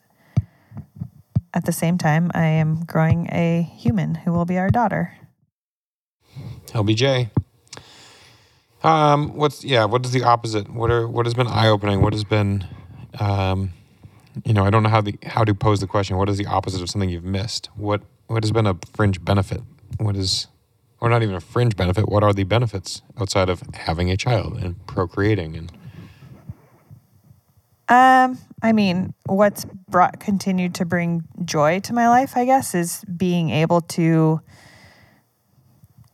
[1.53, 5.17] at the same time, I am growing a human who will be our daughter.
[6.67, 7.29] LBJ.
[8.83, 9.85] Um, what's yeah?
[9.85, 10.69] What is the opposite?
[10.69, 12.01] What are what has been eye opening?
[12.01, 12.65] What has been,
[13.19, 13.73] um,
[14.45, 16.17] you know, I don't know how the how to pose the question.
[16.17, 17.69] What is the opposite of something you've missed?
[17.75, 19.61] What what has been a fringe benefit?
[19.97, 20.47] What is,
[20.99, 22.07] or not even a fringe benefit?
[22.07, 25.71] What are the benefits outside of having a child and procreating and
[27.91, 33.03] Um, I mean, what's brought continued to bring joy to my life, I guess, is
[33.03, 34.39] being able to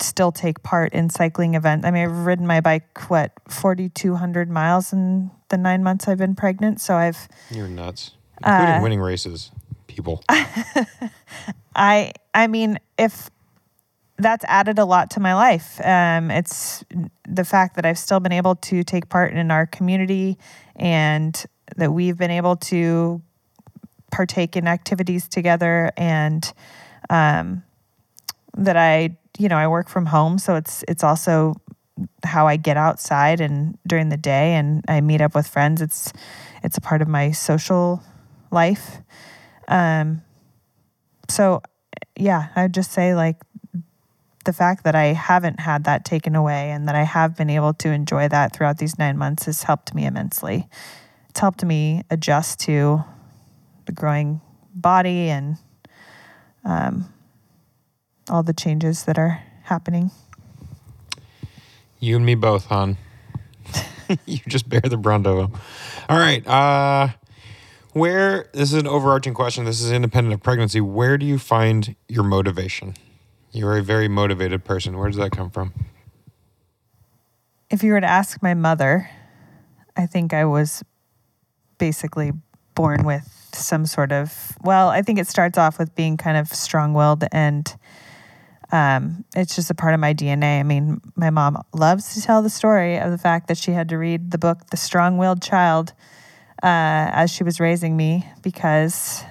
[0.01, 1.85] still take part in cycling events.
[1.85, 6.07] I mean, I've ridden my bike what forty two hundred miles in the nine months
[6.07, 6.81] I've been pregnant.
[6.81, 8.11] So I've you're nuts,
[8.43, 9.51] including Uh, winning races,
[9.85, 10.23] people.
[11.75, 13.29] I I mean, if
[14.17, 15.79] that's added a lot to my life.
[15.85, 16.83] Um, it's
[17.27, 20.39] the fact that I've still been able to take part in our community
[20.75, 21.45] and
[21.75, 23.21] that we've been able to
[24.11, 26.53] partake in activities together and
[27.09, 27.63] um,
[28.55, 30.39] that I, you know, I work from home.
[30.39, 31.55] So it's, it's also
[32.23, 35.81] how I get outside and during the day and I meet up with friends.
[35.81, 36.13] It's,
[36.63, 38.01] it's a part of my social
[38.51, 38.97] life.
[39.67, 40.21] Um,
[41.29, 41.61] so
[42.17, 43.37] yeah, I'd just say like
[44.45, 47.73] the fact that I haven't had that taken away and that I have been able
[47.75, 50.67] to enjoy that throughout these nine months has helped me immensely.
[51.37, 53.03] It's helped me adjust to
[53.85, 54.41] the growing
[54.73, 55.57] body and
[56.65, 57.13] um,
[58.27, 60.09] all the changes that are happening.
[61.99, 62.97] You and me both, hon.
[64.25, 65.61] you just bear the brunt of them.
[66.09, 66.43] All right.
[66.47, 67.09] Uh,
[67.93, 69.63] where this is an overarching question.
[69.63, 70.81] This is independent of pregnancy.
[70.81, 72.95] Where do you find your motivation?
[73.51, 74.97] You're a very motivated person.
[74.97, 75.71] Where does that come from?
[77.69, 79.11] If you were to ask my mother,
[79.95, 80.83] I think I was
[81.77, 82.31] basically
[82.75, 86.47] born with some sort of, well, I think it starts off with being kind of
[86.49, 87.75] strong willed and
[88.71, 90.59] um, it's just a part of my DNA.
[90.59, 93.89] I mean, my mom loves to tell the story of the fact that she had
[93.89, 95.93] to read the book The Strong Willed Child
[96.61, 99.23] uh, as she was raising me because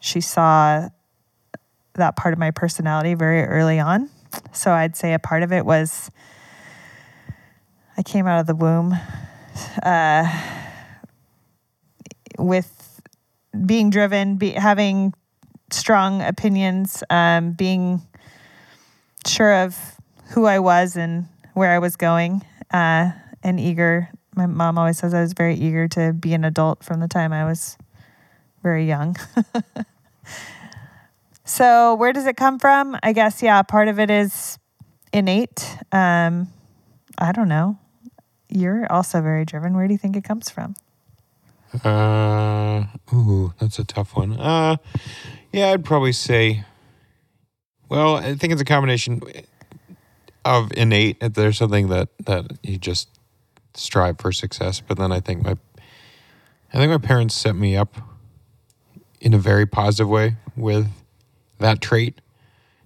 [0.00, 0.88] she saw
[1.94, 4.10] that part of my personality very early on.
[4.52, 6.10] So I'd say a part of it was
[7.96, 8.96] I came out of the womb
[9.82, 10.59] uh,
[12.40, 13.00] with
[13.66, 15.12] being driven, be, having
[15.70, 18.02] strong opinions, um, being
[19.26, 19.76] sure of
[20.30, 23.10] who I was and where I was going, uh,
[23.42, 24.08] and eager.
[24.34, 27.32] My mom always says I was very eager to be an adult from the time
[27.32, 27.76] I was
[28.62, 29.16] very young.
[31.44, 32.96] so, where does it come from?
[33.02, 34.58] I guess, yeah, part of it is
[35.12, 35.76] innate.
[35.92, 36.48] Um,
[37.18, 37.78] I don't know.
[38.48, 39.74] You're also very driven.
[39.74, 40.74] Where do you think it comes from?
[41.84, 44.32] Uh, ooh, that's a tough one.
[44.38, 44.76] Uh,
[45.52, 46.64] yeah, I'd probably say.
[47.88, 49.20] Well, I think it's a combination
[50.44, 51.18] of innate.
[51.20, 53.08] There's something that that you just
[53.74, 55.56] strive for success, but then I think my,
[56.72, 57.96] I think my parents set me up
[59.20, 60.88] in a very positive way with
[61.58, 62.20] that trait.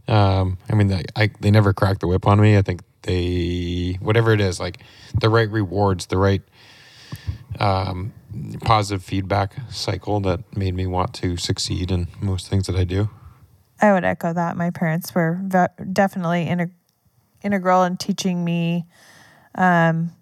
[0.09, 2.59] Um, I mean, they, I, they never cracked the whip on me.
[2.59, 4.79] I think they, whatever it is, like
[5.19, 6.43] the right rewards, the right
[7.61, 8.13] um,
[8.63, 13.11] positive feedback cycle that made me want to succeed in most things that I do.
[13.81, 14.57] I would echo that.
[14.57, 16.73] My parents were ve- definitely integ-
[17.43, 18.87] integral in teaching me
[19.55, 20.13] um,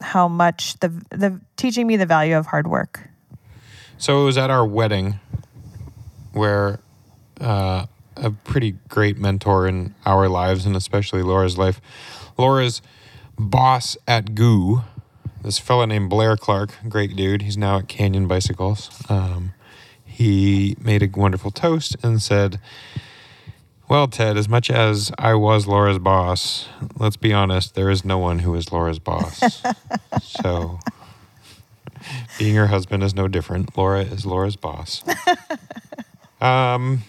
[0.00, 3.08] how much the the teaching me the value of hard work.
[3.98, 5.18] So it was at our wedding
[6.32, 6.80] where
[7.40, 11.80] uh, a pretty great mentor in our lives and especially Laura's life.
[12.36, 12.82] Laura's
[13.38, 14.82] boss at GU,
[15.46, 17.42] this fellow named Blair Clark, great dude.
[17.42, 18.90] He's now at Canyon Bicycles.
[19.08, 19.54] Um,
[20.04, 22.58] he made a wonderful toast and said,
[23.88, 26.66] Well, Ted, as much as I was Laura's boss,
[26.98, 29.62] let's be honest, there is no one who is Laura's boss.
[30.20, 30.80] so
[32.40, 33.78] being her husband is no different.
[33.78, 35.04] Laura is Laura's boss.
[36.40, 37.04] um,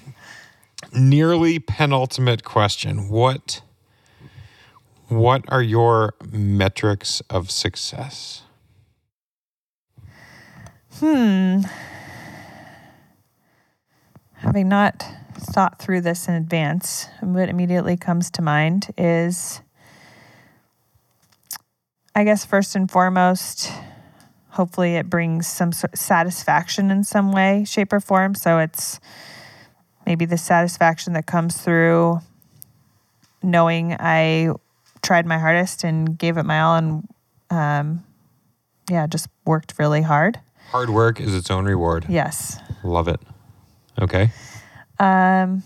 [0.93, 3.09] nearly penultimate question.
[3.09, 3.63] What
[5.09, 8.43] what are your metrics of success?
[10.99, 11.61] Hmm.
[14.33, 19.61] Having not thought through this in advance, what immediately comes to mind is
[22.17, 23.71] I guess first and foremost,
[24.49, 28.33] hopefully it brings some sort of satisfaction in some way, shape, or form.
[28.33, 28.99] So it's
[30.03, 32.21] maybe the satisfaction that comes through
[33.43, 34.49] knowing I
[35.01, 37.07] tried my hardest and gave it my all and
[37.49, 38.03] um,
[38.89, 40.39] yeah, just worked really hard.
[40.71, 42.05] Hard work is its own reward.
[42.09, 42.59] Yes.
[42.83, 43.19] Love it.
[44.01, 44.31] Okay.
[44.99, 45.63] Um,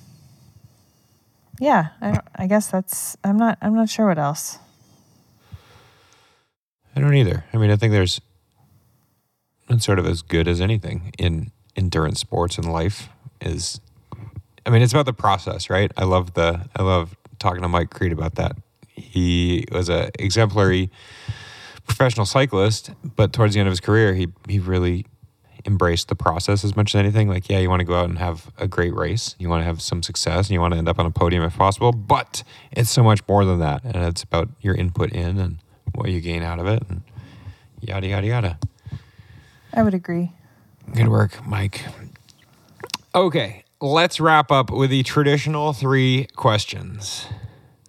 [1.60, 3.18] yeah, I, don't- I guess that's.
[3.24, 3.58] I'm not.
[3.62, 4.60] I'm not sure what else.
[6.96, 7.46] I don't either.
[7.54, 8.20] I mean, I think there's
[9.70, 13.08] it's sort of as good as anything in endurance sports and life
[13.40, 13.80] is
[14.66, 15.92] I mean, it's about the process, right?
[15.98, 18.58] I love the I love talking to Mike Creed about that.
[18.96, 20.90] He was a exemplary
[21.88, 25.06] professional cyclist, but towards the end of his career, he he really
[25.66, 27.28] embraced the process as much as anything.
[27.28, 29.66] Like, yeah, you want to go out and have a great race, you want to
[29.66, 31.92] have some success, and you want to end up on a podium if possible.
[31.92, 35.58] But it's so much more than that, and it's about your input in and
[35.94, 37.02] what you gain out of it, and
[37.80, 38.60] yada yada yada.
[39.74, 40.32] I would agree.
[40.94, 41.86] Good work, Mike.
[43.14, 47.28] Okay, let's wrap up with the traditional three questions,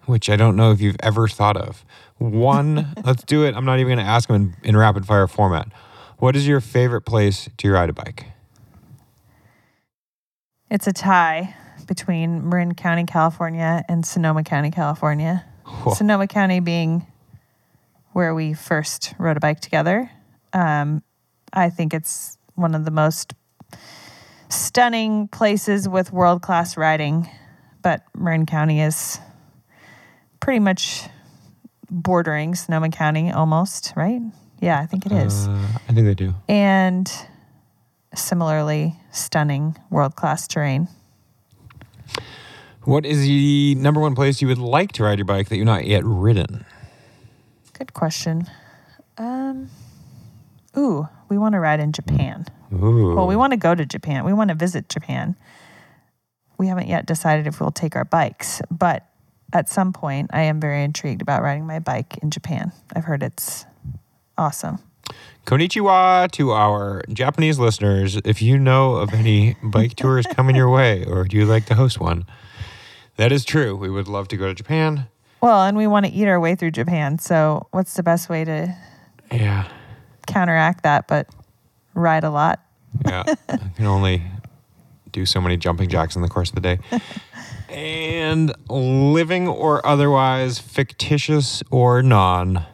[0.05, 1.85] which I don't know if you've ever thought of.
[2.17, 3.55] One, let's do it.
[3.55, 5.67] I'm not even going to ask them in, in rapid fire format.
[6.17, 8.25] What is your favorite place to ride a bike?
[10.69, 11.55] It's a tie
[11.87, 15.45] between Marin County, California, and Sonoma County, California.
[15.65, 15.93] Whoa.
[15.93, 17.05] Sonoma County being
[18.13, 20.09] where we first rode a bike together.
[20.53, 21.03] Um,
[21.51, 23.33] I think it's one of the most
[24.49, 27.29] stunning places with world class riding,
[27.81, 29.19] but Marin County is
[30.43, 31.03] pretty much
[31.89, 34.21] bordering Sonoma County almost, right?
[34.59, 35.47] Yeah, I think it is.
[35.47, 36.33] Uh, I think they do.
[36.49, 37.11] and
[38.13, 40.87] similarly stunning world class terrain.
[42.83, 45.65] What is the number one place you would like to ride your bike that you've
[45.65, 46.65] not yet ridden?
[47.71, 48.49] Good question.
[49.17, 49.69] Um,
[50.77, 52.45] ooh, we want to ride in Japan.
[52.73, 53.15] Ooh.
[53.15, 54.25] Well, we want to go to Japan.
[54.25, 55.37] We want to visit Japan.
[56.57, 59.07] We haven't yet decided if we'll take our bikes, but
[59.53, 62.71] at some point, I am very intrigued about riding my bike in Japan.
[62.95, 63.65] I've heard it's
[64.37, 64.79] awesome.
[65.45, 68.15] Konnichiwa to our Japanese listeners.
[68.25, 71.75] If you know of any bike tours coming your way or do you like to
[71.75, 72.25] host one,
[73.17, 73.75] That is true.
[73.75, 75.05] We would love to go to Japan.
[75.39, 77.19] Well, and we want to eat our way through Japan.
[77.19, 78.75] So, what's the best way to
[79.31, 79.67] Yeah.
[80.25, 81.27] counteract that but
[81.93, 82.59] ride a lot?
[83.05, 83.23] Yeah.
[83.49, 84.23] I can only
[85.11, 86.79] do so many jumping jacks in the course of the day.
[87.73, 92.65] and living or otherwise, fictitious or non,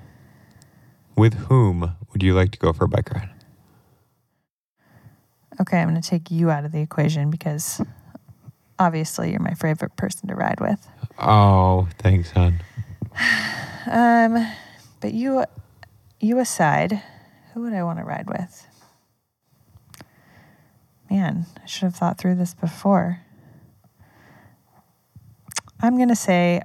[1.15, 3.29] with whom would you like to go for a bike ride?
[5.61, 7.81] Okay, I'm going to take you out of the equation because
[8.77, 10.87] obviously you're my favorite person to ride with.
[11.17, 12.59] Oh, thanks, hon.
[13.89, 14.45] Um,
[14.99, 15.45] but you,
[16.19, 17.01] you aside,
[17.53, 18.67] who would I want to ride with?
[21.09, 23.21] Man, I should have thought through this before.
[25.81, 26.61] I'm going to say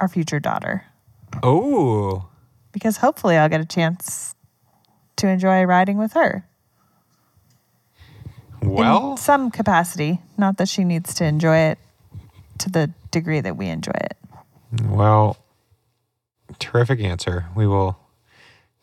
[0.00, 0.84] our future daughter
[1.42, 2.28] Oh,
[2.72, 4.34] because hopefully I'll get a chance
[5.16, 6.46] to enjoy riding with her
[8.62, 10.20] well, in some capacity.
[10.36, 11.78] Not that she needs to enjoy it
[12.58, 14.16] to the degree that we enjoy it.
[14.84, 15.36] well,
[16.58, 17.46] terrific answer.
[17.56, 17.98] We will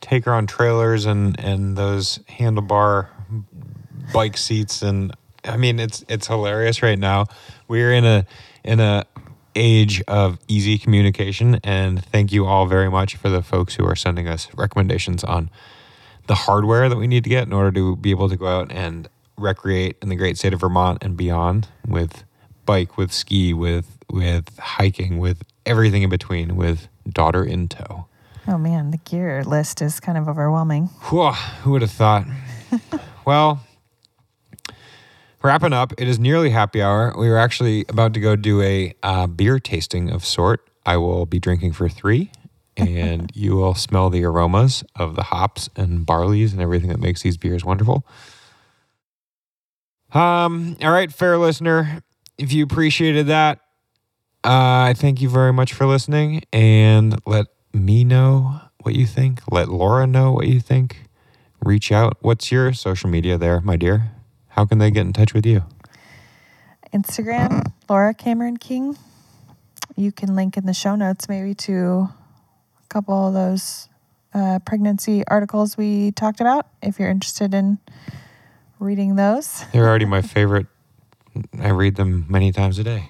[0.02, 3.08] take her on trailers and and those handlebar
[4.14, 5.14] bike seats and
[5.46, 7.26] I mean it's it's hilarious right now.
[7.68, 8.26] We're in a
[8.64, 9.06] in a
[9.56, 13.96] age of easy communication and thank you all very much for the folks who are
[13.96, 15.50] sending us recommendations on
[16.28, 18.72] the hardware that we need to get in order to be able to go out
[18.72, 22.24] and recreate in the great state of Vermont and beyond with
[22.66, 28.06] bike, with ski, with with hiking, with everything in between, with daughter in tow.
[28.48, 30.86] Oh man, the gear list is kind of overwhelming.
[31.10, 32.26] Whew, who would have thought?
[33.26, 33.62] well,
[35.44, 37.14] wrapping up, it is nearly happy hour.
[37.18, 40.70] We were actually about to go do a uh, beer tasting of sort.
[40.86, 42.32] I will be drinking for three,
[42.78, 47.22] and you will smell the aromas of the hops and barleys and everything that makes
[47.22, 48.06] these beers wonderful.
[50.14, 52.02] Um, all right, fair listener,
[52.38, 53.60] if you appreciated that,
[54.44, 59.42] uh, I thank you very much for listening, and let me know what you think.
[59.52, 61.04] Let Laura know what you think.
[61.62, 62.18] Reach out.
[62.22, 64.12] What's your social media there, my dear?
[64.50, 65.64] How can they get in touch with you?
[66.94, 68.98] Instagram, Laura Cameron King.
[69.96, 72.10] You can link in the show notes maybe to
[72.84, 73.90] a couple of those
[74.34, 77.80] uh, pregnancy articles we talked about if you're interested in
[78.80, 79.66] reading those.
[79.74, 80.68] They're already my favorite.
[81.60, 83.10] I read them many times a day.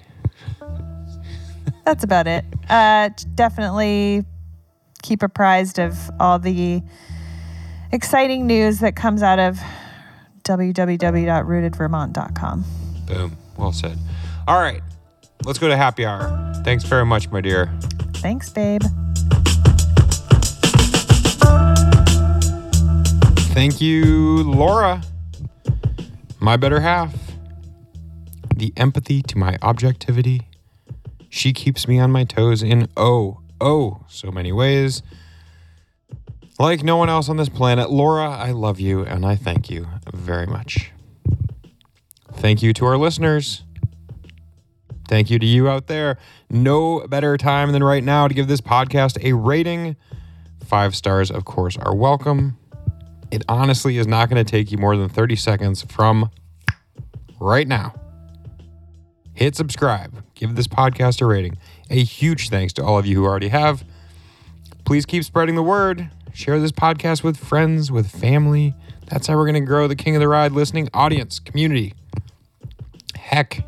[1.84, 2.44] That's about it.
[2.68, 4.24] Uh, definitely
[5.02, 6.82] keep apprised of all the
[7.92, 9.58] exciting news that comes out of
[10.44, 12.64] www.rootedvermont.com.
[13.06, 13.36] Boom.
[13.56, 13.98] Well said.
[14.46, 14.82] All right.
[15.44, 16.52] Let's go to happy hour.
[16.64, 17.72] Thanks very much, my dear.
[18.14, 18.82] Thanks, babe.
[23.54, 25.02] Thank you, Laura.
[26.38, 27.14] My better half.
[28.54, 30.46] The empathy to my objectivity.
[31.28, 35.02] She keeps me on my toes in oh, oh, so many ways.
[36.60, 39.88] Like no one else on this planet, Laura, I love you and I thank you
[40.12, 40.92] very much.
[42.34, 43.62] Thank you to our listeners.
[45.08, 46.18] Thank you to you out there.
[46.50, 49.96] No better time than right now to give this podcast a rating.
[50.66, 52.58] Five stars, of course, are welcome.
[53.30, 56.28] It honestly is not going to take you more than 30 seconds from
[57.40, 57.94] right now.
[59.32, 61.56] Hit subscribe, give this podcast a rating.
[61.88, 63.82] A huge thanks to all of you who already have.
[64.84, 66.10] Please keep spreading the word.
[66.32, 68.74] Share this podcast with friends, with family.
[69.06, 71.94] That's how we're going to grow the King of the Ride listening audience, community.
[73.16, 73.64] Heck,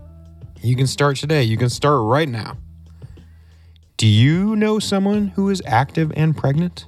[0.62, 1.43] you can start today.
[1.43, 2.57] You can start right now.
[3.97, 6.87] Do you know someone who is active and pregnant?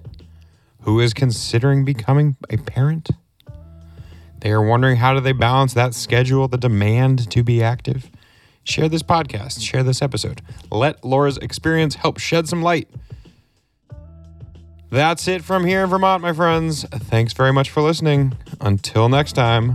[0.82, 3.11] Who is considering becoming a parent?
[4.40, 8.11] They are wondering how do they balance that schedule, the demand to be active?
[8.62, 10.40] Share this podcast, share this episode.
[10.70, 12.89] Let Laura's experience help shed some light.
[14.95, 16.85] That's it from here in Vermont, my friends.
[16.85, 18.33] Thanks very much for listening.
[18.61, 19.75] Until next time,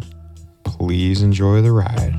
[0.63, 2.15] please enjoy the ride.